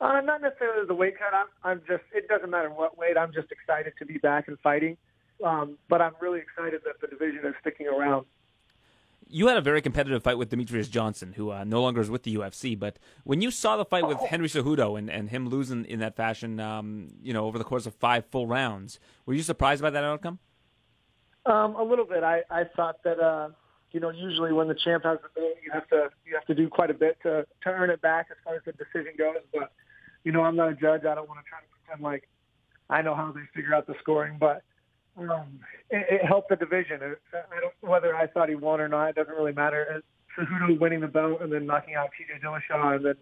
[0.00, 1.34] Uh, not necessarily the weight cut.
[1.34, 2.02] I'm, I'm just.
[2.12, 3.16] It doesn't matter what weight.
[3.16, 4.96] I'm just excited to be back and fighting.
[5.42, 8.26] Um, but I'm really excited that the division is sticking around.
[9.28, 12.22] You had a very competitive fight with Demetrious Johnson, who uh, no longer is with
[12.22, 12.78] the UFC.
[12.78, 16.16] But when you saw the fight with Henry Cejudo and, and him losing in that
[16.16, 19.90] fashion, um, you know, over the course of five full rounds, were you surprised by
[19.90, 20.38] that outcome?
[21.46, 22.22] Um, a little bit.
[22.22, 23.48] I, I thought that uh,
[23.90, 26.54] you know usually when the champ has the belt, you have to you have to
[26.54, 29.42] do quite a bit to to earn it back as far as the decision goes.
[29.52, 29.72] But
[30.24, 31.04] you know I'm not a judge.
[31.04, 32.28] I don't want to try to pretend like
[32.88, 34.36] I know how they figure out the scoring.
[34.38, 34.62] But
[35.18, 35.60] um,
[35.90, 37.00] it, it helped the division.
[37.02, 39.10] It, I don't whether I thought he won or not.
[39.10, 40.02] It doesn't really matter.
[40.36, 43.14] Cejudo winning the belt and then knocking out TJ Dillashaw and then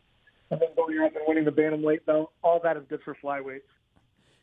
[0.51, 2.33] and then going up and winning the bantamweight belt.
[2.43, 3.63] All that is good for flyweights.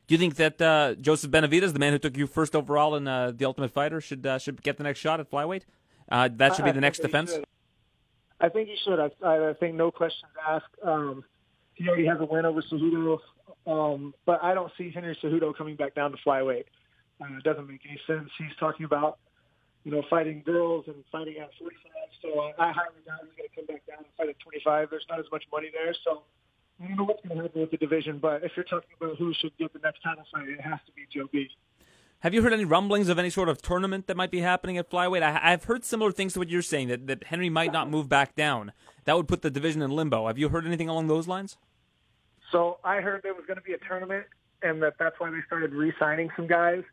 [0.07, 3.07] Do you think that uh, Joseph Benavidez, the man who took you first overall in
[3.07, 5.63] uh, the Ultimate Fighter, should uh, should get the next shot at flyweight?
[6.09, 7.33] Uh, that should be I the think next defense.
[7.33, 7.45] should.
[8.39, 8.99] I think he should.
[8.99, 10.65] I, I think no questions asked.
[10.83, 11.23] Um,
[11.73, 13.19] he already has a win over Cejudo.
[13.65, 16.65] Um, but I don't see Henry Cejudo coming back down to flyweight.
[17.21, 18.29] Uh, it doesn't make any sense.
[18.37, 19.17] He's talking about,
[19.83, 21.91] you know, fighting girls and fighting at 45.
[22.21, 24.89] So I, I highly doubt he's going to come back down and fight at 25.
[24.89, 25.95] There's not as much money there.
[26.03, 26.23] So
[26.81, 28.19] I don't know what's going to happen with the division.
[28.19, 30.91] But if you're talking about who should get the next title fight, it has to
[30.93, 31.49] be Joe B.
[32.21, 34.89] Have you heard any rumblings of any sort of tournament that might be happening at
[34.89, 35.21] flyweight?
[35.21, 38.09] I, have heard similar things to what you're saying that, that Henry might not move
[38.09, 38.71] back down.
[39.05, 40.25] That would put the division in limbo.
[40.25, 41.57] Have you heard anything along those lines?
[42.51, 44.25] So I heard there was going to be a tournament,
[44.63, 46.83] and that that's why they started re-signing some guys.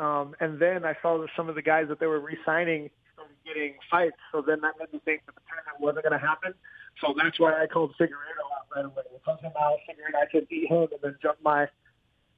[0.00, 3.36] Um, and then I saw that some of the guys that they were re-signing started
[3.44, 4.16] getting fights.
[4.32, 6.54] So then that made me think that the tournament wasn't going to happen.
[7.00, 9.04] So that's why I called Figueiredo out right away.
[9.04, 11.68] I called him out, figuring I could beat him and then jump my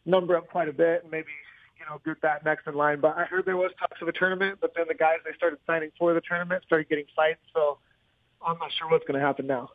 [0.04, 1.30] number up quite a bit and maybe
[1.82, 3.00] you know, get that next in line.
[3.00, 5.58] But I heard there was talks of a tournament, but then the guys they started
[5.66, 7.40] signing for the tournament started getting fights.
[7.54, 7.78] So
[8.44, 9.70] I'm not sure what's going to happen now.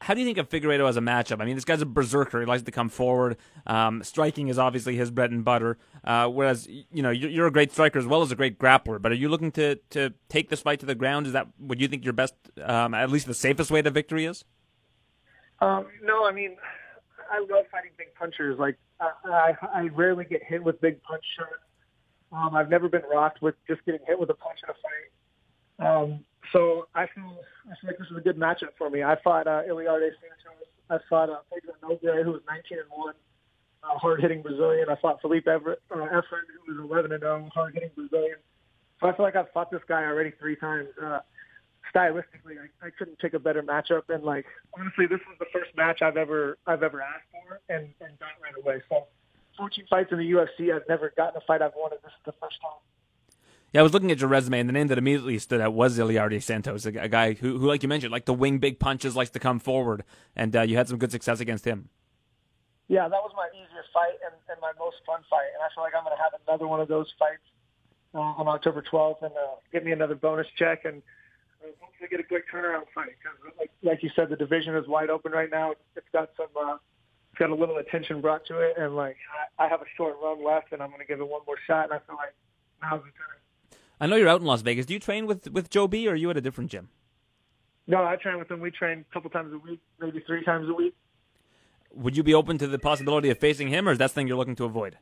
[0.00, 1.40] How do you think of Figueiredo as a matchup?
[1.40, 2.40] I mean, this guy's a berserker.
[2.40, 3.36] He likes to come forward.
[3.66, 5.76] Um, striking is obviously his bread and butter.
[6.04, 9.02] Uh, whereas, you know, you're, you're, a great striker as well as a great grappler.
[9.02, 11.26] But are you looking to to take this fight to the ground?
[11.26, 14.24] Is that what you think your best, um, at least the safest way to victory
[14.24, 14.44] is?
[15.60, 16.56] Um, no, I mean,
[17.30, 18.58] I love fighting big punchers.
[18.58, 21.50] Like I, I, I rarely get hit with big punch shots.
[22.30, 25.10] Um, I've never been rocked with just getting hit with a punch in a fight.
[25.78, 29.02] Um, so I feel I feel like this is a good matchup for me.
[29.02, 30.68] I fought uh, Iliardi Santos.
[30.90, 33.14] I fought uh, Pedro Nogueira, who was 19 and one,
[33.84, 34.88] uh, hard hitting Brazilian.
[34.88, 38.36] I fought Felipe Everett, uh, Efford, who was 11 and 0, hard hitting Brazilian.
[39.00, 40.88] So I feel like I've fought this guy already three times.
[41.00, 41.20] Uh,
[41.94, 44.02] stylistically, I, I couldn't pick a better matchup.
[44.08, 44.46] And like
[44.78, 48.30] honestly, this was the first match I've ever I've ever asked for and and got
[48.42, 48.82] right away.
[48.88, 49.06] So
[49.56, 51.98] 14 fights in the UFC, I've never gotten a fight I've wanted.
[52.02, 52.80] This is the first time.
[53.72, 55.98] Yeah, I was looking at your resume, and the name that immediately stood out was
[55.98, 59.30] Iliardi Santos, a, guy who, who, like you mentioned, like to wing big punches, likes
[59.30, 60.04] to come forward,
[60.34, 61.90] and uh, you had some good success against him.
[62.88, 65.84] Yeah, that was my easiest fight and, and my most fun fight, and I feel
[65.84, 67.44] like I'm going to have another one of those fights
[68.14, 71.02] uh, on October 12th, and uh, give me another bonus check, and
[71.60, 73.12] hopefully get a quick turnaround fight.
[73.20, 75.74] Because, like, like you said, the division is wide open right now.
[75.94, 76.76] It's got some, uh,
[77.30, 79.16] it's got a little attention brought to it, and like
[79.58, 81.58] I, I have a short run left, and I'm going to give it one more
[81.66, 81.84] shot.
[81.84, 82.32] And I feel like
[82.80, 83.36] now's the time.
[84.00, 84.86] I know you're out in Las Vegas.
[84.86, 86.88] Do you train with with Joe B, or are you at a different gym?
[87.86, 88.60] No, I train with him.
[88.60, 90.94] We train a couple times a week, maybe three times a week.
[91.94, 94.36] Would you be open to the possibility of facing him, or is that something you're
[94.36, 94.98] looking to avoid?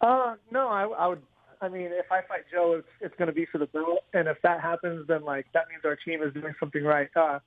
[0.00, 1.22] Uh, no, I, I would
[1.60, 4.28] I mean, if I fight Joe, it's it's going to be for the belt, and
[4.28, 7.08] if that happens, then like that means our team is doing something right.
[7.16, 7.40] Uh,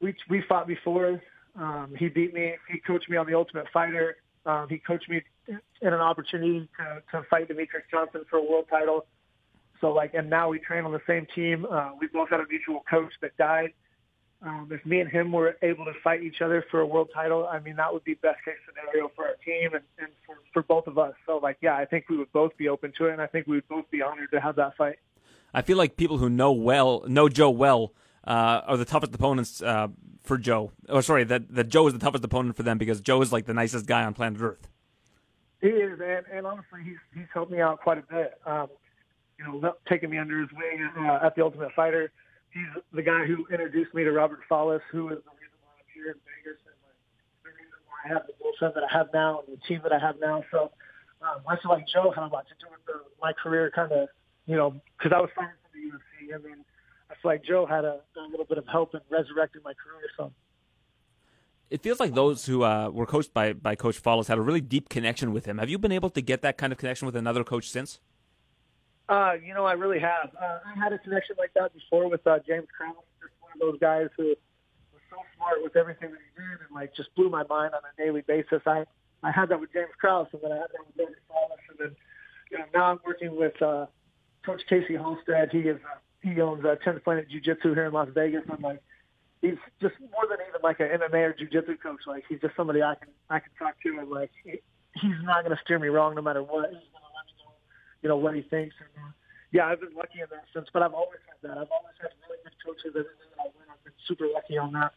[0.00, 1.20] we we fought before.
[1.56, 2.54] Um, he beat me.
[2.70, 4.16] He coached me on the Ultimate Fighter.
[4.44, 8.66] Um, he coached me in an opportunity to, to fight Demetrious Johnson for a world
[8.70, 9.06] title.
[9.80, 11.66] So like, and now we train on the same team.
[11.70, 13.72] Uh, we both had a mutual coach that died.
[14.42, 17.46] Um, if me and him were able to fight each other for a world title,
[17.46, 20.62] I mean, that would be best case scenario for our team and, and for, for
[20.62, 21.14] both of us.
[21.24, 23.46] So, like, yeah, I think we would both be open to it, and I think
[23.46, 24.98] we would both be honored to have that fight.
[25.54, 27.94] I feel like people who know well, know Joe well,
[28.26, 29.88] uh, are the toughest opponents uh,
[30.22, 30.72] for Joe.
[30.88, 33.46] Or sorry, that that Joe is the toughest opponent for them because Joe is like
[33.46, 34.68] the nicest guy on planet Earth.
[35.62, 38.34] He is, and, and honestly, he's he's helped me out quite a bit.
[38.44, 38.68] Um,
[39.38, 42.10] you know, taking me under his wing uh, at the Ultimate Fighter
[42.56, 45.88] he's the guy who introduced me to Robert Follis, who is the reason why I'm
[45.92, 46.96] here in Vegas and like,
[47.44, 49.92] the reason why I have the bullpen that I have now and the team that
[49.92, 50.42] I have now.
[50.50, 50.72] So
[51.20, 53.92] um, I feel like Joe had a lot to do with the, my career, kind
[53.92, 54.08] of,
[54.46, 56.64] you know, because I was fighting for the UFC, and then
[57.10, 60.08] I feel like Joe had a, a little bit of help in resurrecting my career.
[60.16, 60.32] So
[61.68, 64.60] it feels like those who uh, were coached by by Coach Follis had a really
[64.60, 65.58] deep connection with him.
[65.58, 68.00] Have you been able to get that kind of connection with another coach since?
[69.08, 70.30] Uh, you know, I really have.
[70.40, 73.60] Uh, I had a connection like that before with uh, James Krause, just one of
[73.60, 77.30] those guys who was so smart with everything that he did and like just blew
[77.30, 78.62] my mind on a daily basis.
[78.66, 78.84] I
[79.22, 81.78] I had that with James Krause, and then I had that with David Follis, and
[81.78, 81.96] then
[82.50, 83.86] you know now I'm working with uh,
[84.44, 85.50] Coach Casey Holstead.
[85.52, 88.42] He is uh, he owns uh, 10th Planet Jiu Jitsu here in Las Vegas.
[88.50, 88.82] I'm like
[89.40, 92.00] he's just more than even like an MMA or jiu-jitsu coach.
[92.06, 94.58] Like he's just somebody I can I can talk to, and like he,
[94.94, 96.70] he's not going to steer me wrong no matter what.
[96.70, 97.52] He's going to let me know
[98.02, 98.74] you know, what he thinks.
[98.78, 99.10] And, uh,
[99.52, 101.58] yeah, I've been lucky in that sense, but I've always had that.
[101.58, 102.90] I've always had really good coaches.
[102.90, 104.92] Everything that I I've been super lucky on that.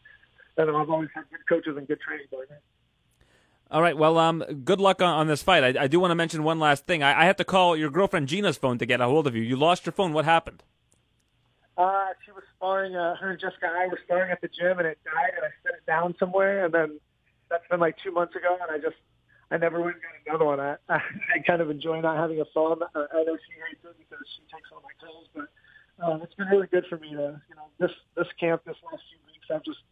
[0.56, 2.60] And I've always had good coaches and good training partners.
[3.70, 3.96] All right.
[3.96, 5.76] Well, um, good luck on, on this fight.
[5.76, 7.04] I, I, do want to mention one last thing.
[7.04, 9.42] I, I have to call your girlfriend Gina's phone to get a hold of you.
[9.42, 10.12] You lost your phone.
[10.12, 10.64] What happened?
[11.78, 12.96] Uh, she was sparring.
[12.96, 15.32] Uh, her and Jessica and I were sparring at the gym, and it died.
[15.36, 17.00] And I set it down somewhere, and then
[17.48, 19.00] that's been like two months ago, and I just
[19.50, 20.60] I never and got another one.
[20.60, 20.98] I, I,
[21.34, 22.78] I kind of enjoy not having a phone.
[22.82, 25.50] I, I know she hates it because she takes all my calls, but
[25.98, 29.02] um, it's been really good for me to, you know, this this camp, this last
[29.10, 29.82] few weeks, I've just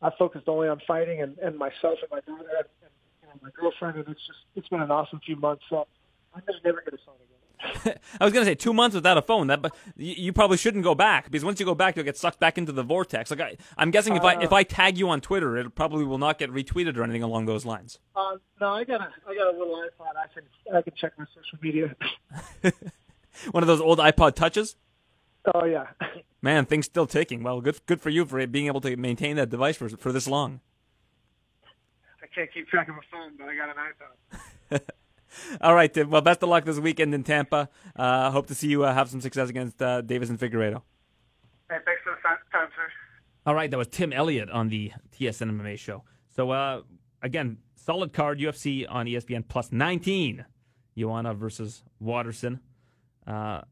[0.00, 3.36] I focused only on fighting and, and myself and my daughter and, and you know,
[3.42, 5.62] my girlfriend, and it's just it's been an awesome few months.
[5.68, 5.86] So
[6.34, 7.39] I'm just never going to sign again.
[8.20, 9.48] I was gonna say two months without a phone.
[9.48, 12.16] That, but you, you, probably shouldn't go back because once you go back, you'll get
[12.16, 13.30] sucked back into the vortex.
[13.30, 16.04] Like I, am guessing if uh, I if I tag you on Twitter, it probably
[16.04, 17.98] will not get retweeted or anything along those lines.
[18.16, 20.16] Uh, no, I got a I got a little iPod.
[20.16, 21.94] I can I can check my social media.
[23.50, 24.76] One of those old iPod touches.
[25.54, 25.86] Oh yeah.
[26.42, 27.42] Man, things still ticking.
[27.42, 30.26] Well, good good for you for being able to maintain that device for for this
[30.26, 30.60] long.
[32.22, 34.80] I can't keep track of a phone, but I got an iPhone.
[35.60, 36.10] All right, Tim.
[36.10, 37.68] Well, best of luck this weekend in Tampa.
[37.96, 40.82] Uh, hope to see you uh, have some success against uh, Deiveson Figueiredo.
[41.68, 42.88] Hey, thanks for the time, sir.
[43.46, 46.04] All right, that was Tim Elliott on the TSN MMA show.
[46.34, 46.82] So, uh,
[47.22, 50.44] again, solid card UFC on ESPN plus 19.
[50.98, 52.60] Joanna versus Waterson.
[53.26, 53.62] Uh,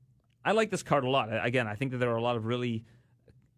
[0.45, 1.29] I like this card a lot.
[1.45, 2.85] Again, I think that there are a lot of really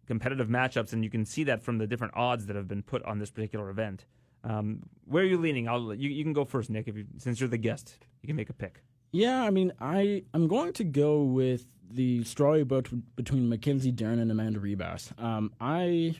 [0.07, 3.03] competitive matchups, and you can see that from the different odds that have been put
[3.03, 4.05] on this particular event.
[4.43, 5.67] Um, where are you leaning?
[5.67, 6.87] I'll you, you can go first, Nick.
[6.87, 8.83] If you, since you're the guest, you can make a pick.
[9.11, 14.19] Yeah, I mean, I I'm going to go with the story bout between Mackenzie Dern
[14.19, 15.11] and Amanda Ribas.
[15.21, 16.15] Um, I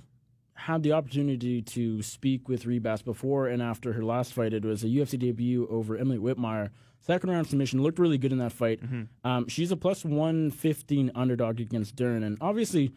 [0.54, 4.54] had the opportunity to speak with Ribas before and after her last fight.
[4.54, 6.70] It was a UFC debut over Emily Whitmire
[7.02, 8.82] Second round submission looked really good in that fight.
[8.82, 9.28] Mm-hmm.
[9.28, 12.24] Um, she's a plus 115 underdog against Dern.
[12.24, 12.94] And obviously,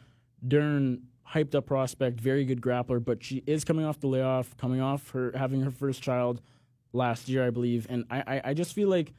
[0.46, 4.80] Dern, hyped up prospect, very good grappler, but she is coming off the layoff, coming
[4.80, 6.40] off her having her first child
[6.92, 7.86] last year, I believe.
[7.88, 9.12] And I, I, I just feel like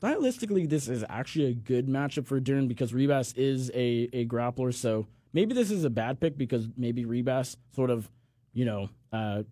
[0.00, 4.74] stylistically, this is actually a good matchup for Dern because Ribas is a, a grappler.
[4.74, 8.10] So maybe this is a bad pick because maybe Ribas sort of,
[8.52, 9.42] you know, uh,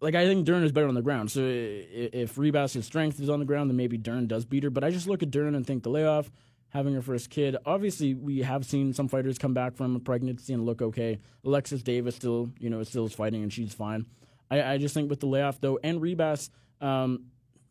[0.00, 1.30] like I think Dern is better on the ground.
[1.30, 4.70] So if Ribas' strength is on the ground, then maybe Dern does beat her.
[4.70, 6.30] But I just look at Dern and think the layoff,
[6.70, 7.56] having her first kid.
[7.64, 11.18] Obviously, we have seen some fighters come back from a pregnancy and look okay.
[11.44, 14.06] Alexis Davis still, you know, still is fighting and she's fine.
[14.50, 16.50] I, I just think with the layoff though, and Ribas,
[16.80, 17.24] um,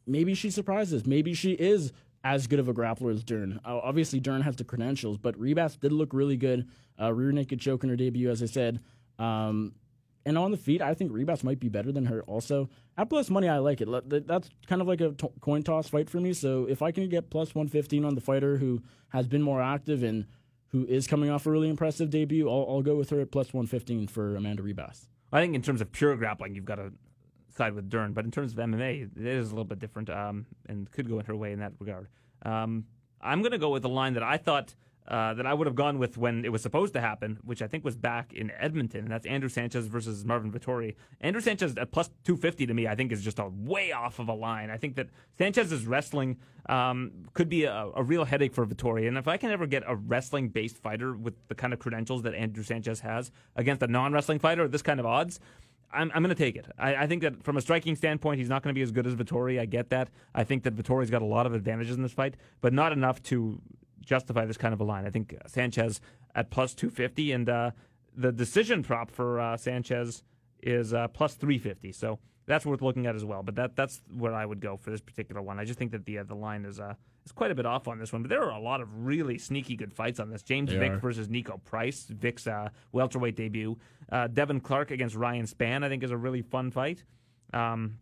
[0.05, 1.05] maybe she surprises.
[1.05, 1.91] Maybe she is
[2.23, 3.59] as good of a grappler as Dern.
[3.63, 6.67] Uh, obviously, Dern has the credentials, but Ribas did look really good.
[6.99, 8.81] Uh, rear naked choke in her debut, as I said.
[9.19, 9.73] Um,
[10.27, 12.69] and on the feet, I think Ribas might be better than her also.
[12.97, 13.87] At plus money, I like it.
[14.27, 16.33] That's kind of like a t- coin toss fight for me.
[16.33, 18.81] So if I can get plus 115 on the fighter who
[19.13, 20.25] has been more active and
[20.71, 23.53] who is coming off a really impressive debut, I'll, I'll go with her at plus
[23.53, 25.07] 115 for Amanda Ribas.
[25.31, 26.91] I think in terms of pure grappling, you've got to
[27.55, 28.11] side with Dern.
[28.11, 31.19] But in terms of MMA, it is a little bit different um, and could go
[31.19, 32.09] in her way in that regard.
[32.41, 32.83] Um,
[33.21, 34.75] I'm going to go with the line that I thought–
[35.07, 37.67] uh, that I would have gone with when it was supposed to happen, which I
[37.67, 40.95] think was back in Edmonton, and that's Andrew Sanchez versus Marvin Vettori.
[41.21, 44.27] Andrew Sanchez at plus 250 to me, I think, is just a way off of
[44.27, 44.69] a line.
[44.69, 46.37] I think that Sanchez's wrestling
[46.67, 49.83] um, could be a, a, real headache for Vettori, and if I can ever get
[49.87, 53.87] a wrestling based fighter with the kind of credentials that Andrew Sanchez has against a
[53.87, 55.39] non wrestling fighter at this kind of odds,
[55.93, 56.65] I'm, I'm going to take it.
[56.77, 59.07] I, I, think that from a striking standpoint, he's not going to be as good
[59.07, 59.59] as Vettori.
[59.59, 60.09] I get that.
[60.35, 63.23] I think that Vettori's got a lot of advantages in this fight, but not enough
[63.23, 63.61] to
[64.07, 65.05] justify this kind of a line.
[65.05, 66.01] I think Sanchez
[66.33, 67.71] at plus 250, and uh,
[68.15, 70.23] the decision prop for uh, Sanchez
[70.63, 71.91] is uh, plus 350.
[71.91, 73.43] So that's worth looking at as well.
[73.43, 75.59] But that that's where I would go for this particular one.
[75.59, 76.95] I just think that the uh, the line is uh,
[77.25, 78.23] is quite a bit off on this one.
[78.23, 80.41] But there are a lot of really sneaky good fights on this.
[80.41, 80.99] James they Vick are.
[80.99, 83.77] versus Niko Price, Vick's uh, welterweight debut.
[84.33, 87.03] Devin Clark against Ryan Spann, I think, is a really fun fight.
[87.53, 87.99] Um,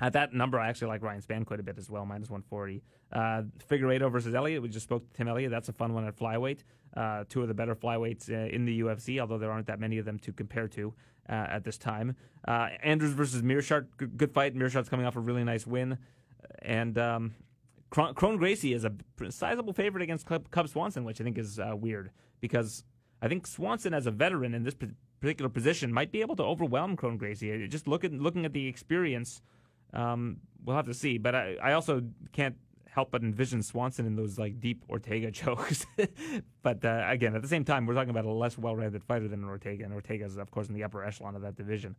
[0.00, 2.82] at that number, I actually like Ryan Spann quite a bit as well, minus 140.
[3.12, 4.62] Uh, Figueiredo versus Elliott.
[4.62, 5.50] We just spoke to Tim Elliott.
[5.50, 6.60] That's a fun one at flyweight.
[6.96, 9.98] Uh, two of the better flyweights uh, in the UFC, although there aren't that many
[9.98, 10.94] of them to compare to
[11.28, 12.16] uh, at this time.
[12.46, 13.86] Uh, Andrews versus Meerschaert.
[13.96, 14.54] Good, good fight.
[14.54, 15.98] Meerschaert's coming off a really nice win.
[16.60, 17.34] And um,
[17.90, 18.92] Kron Gracie is a
[19.30, 22.10] sizable favorite against Cub Swanson, which I think is uh, weird
[22.40, 22.84] because
[23.20, 24.74] I think Swanson, as a veteran in this
[25.20, 27.68] particular position, might be able to overwhelm Kron Gracie.
[27.68, 29.42] Just look at, looking at the experience,
[29.92, 31.18] um, we'll have to see.
[31.18, 32.02] But I, I also
[32.32, 32.56] can't
[32.92, 35.86] help but envision Swanson in those like deep Ortega chokes.
[36.62, 39.44] but uh, again, at the same time, we're talking about a less well-rounded fighter than
[39.44, 41.96] Ortega, and Ortega is, of course, in the upper echelon of that division.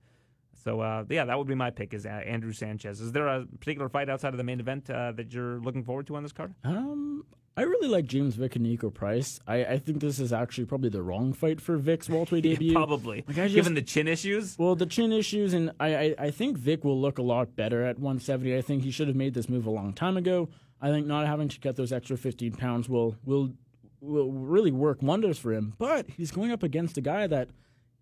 [0.63, 3.01] So uh, yeah, that would be my pick is uh, Andrew Sanchez.
[3.01, 6.07] Is there a particular fight outside of the main event uh, that you're looking forward
[6.07, 6.53] to on this card?
[6.63, 7.25] Um,
[7.57, 9.39] I really like James Vick and Niko Price.
[9.45, 12.71] I, I think this is actually probably the wrong fight for Vick's welterweight debut.
[12.71, 14.57] yeah, probably, like just, given the chin issues.
[14.57, 17.83] Well, the chin issues, and I, I, I think Vick will look a lot better
[17.83, 18.55] at 170.
[18.57, 20.49] I think he should have made this move a long time ago.
[20.83, 23.53] I think not having to cut those extra 15 pounds will will
[24.01, 25.73] will really work wonders for him.
[25.77, 27.47] But he's going up against a guy that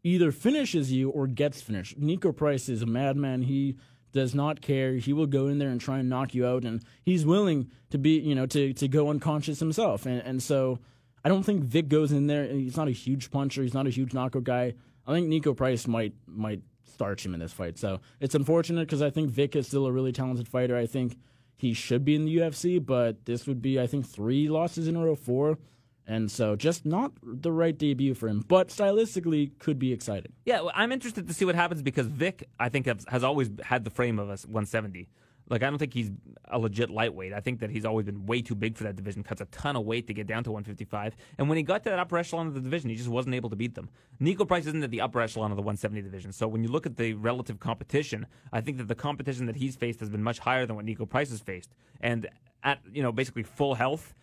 [0.04, 2.02] either finishes you or gets finished.
[2.02, 3.44] Niko Price is a madman.
[3.44, 3.76] He
[4.14, 4.96] does not care.
[4.96, 8.00] He will go in there and try and knock you out, and he's willing to
[8.00, 10.08] be, you know, to to go unconscious himself.
[10.08, 10.80] And and so
[11.24, 12.46] I don't think Vick goes in there.
[12.48, 13.62] He's not a huge puncher.
[13.62, 14.74] He's not a huge knockout guy.
[15.06, 17.78] I think Niko Price might might starch him in this fight.
[17.78, 20.76] So it's unfortunate because I think Vick is still a really talented fighter.
[20.76, 21.18] I think
[21.62, 24.96] he should be in the UFC, but this would be I think three losses in
[24.96, 25.60] a row, four.
[26.08, 30.34] And so just not the right debut for him, but stylistically could be exciting.
[30.44, 33.52] Yeah, well, I'm interested to see what happens because Vick, I think, has, has always
[33.64, 35.08] had the frame of a 170.
[35.52, 36.10] Like I don't think he's
[36.46, 37.34] a legit lightweight.
[37.34, 39.22] I think that he's always been way too big for that division.
[39.22, 41.16] Cuts a ton of weight to get down to 155.
[41.38, 43.50] And when he got to that upper echelon of the division, he just wasn't able
[43.50, 43.90] to beat them.
[44.22, 46.32] Niko Price isn't at the upper echelon of the 170 division.
[46.32, 49.76] So when you look at the relative competition, I think that the competition that he's
[49.76, 51.76] faced has been much higher than what Niko Price has faced.
[52.00, 52.30] And
[52.64, 54.14] at you know basically full health,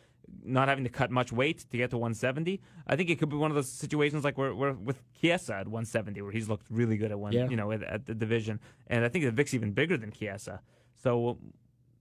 [0.44, 2.60] not having to cut much weight to get to 170.
[2.86, 5.66] I think it could be one of those situations like where, where with Chiesa at
[5.68, 7.48] 170, where he's looked really good at one, yeah.
[7.48, 8.60] you know, at, at, the division.
[8.86, 10.60] And I think that Vick's even bigger than Chiesa.
[11.02, 11.38] So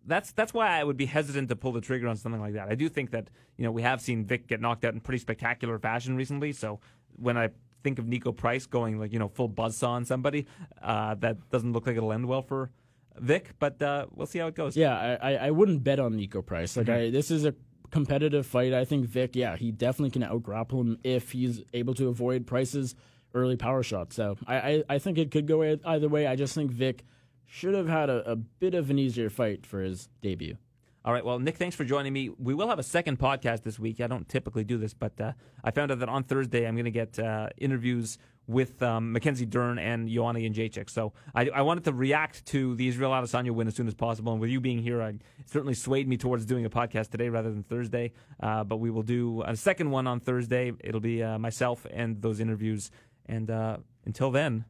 [0.05, 2.69] that's that's why I would be hesitant to pull the trigger on something like that.
[2.69, 5.19] I do think that you know we have seen Vick get knocked out in pretty
[5.19, 6.53] spectacular fashion recently.
[6.53, 6.79] So
[7.15, 7.49] when I
[7.83, 10.47] think of Niko Price going like you know full buzzsaw on somebody,
[10.81, 12.71] uh, that doesn't look like it'll end well for
[13.17, 13.51] Vick.
[13.59, 14.75] But uh, we'll see how it goes.
[14.77, 16.77] Yeah, I, I wouldn't bet on Niko Price.
[16.77, 17.07] Like mm-hmm.
[17.07, 17.53] I, this is a
[17.91, 18.73] competitive fight.
[18.73, 22.95] I think Vick, yeah, he definitely can outgrapple him if he's able to avoid Price's
[23.33, 24.15] early power shots.
[24.15, 26.27] So I, I, I think it could go either way.
[26.27, 27.03] I just think Vick
[27.47, 30.57] should have had a, a bit of an easier fight for his debut.
[31.05, 31.23] All right.
[31.23, 32.29] Well, Nick, thanks for joining me.
[32.37, 34.01] We will have a second podcast this week.
[34.01, 35.31] I don't typically do this, but uh,
[35.63, 39.45] I found out that on Thursday I'm going to get uh, interviews with um, Mackenzie
[39.45, 40.89] Dern and Joanna Jędrzejczyk.
[40.89, 44.31] So I, I, wanted to react to the Israel Adesanya win as soon as possible.
[44.31, 47.51] And with you being here, I certainly swayed me towards doing a podcast today rather
[47.51, 48.13] than Thursday.
[48.41, 50.71] Uh, but we will do a second one on Thursday.
[50.79, 52.89] It'll be uh, myself and those interviews.
[53.25, 54.65] And uh, until then,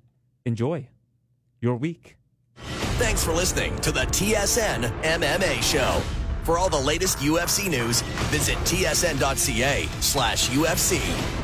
[0.45, 0.89] enjoy
[1.61, 2.17] your week.
[2.57, 6.01] Thanks for listening to the TSN MMA Show.
[6.43, 8.01] For all the latest UFC news,
[8.31, 11.36] visit tsn.ca slash UFC.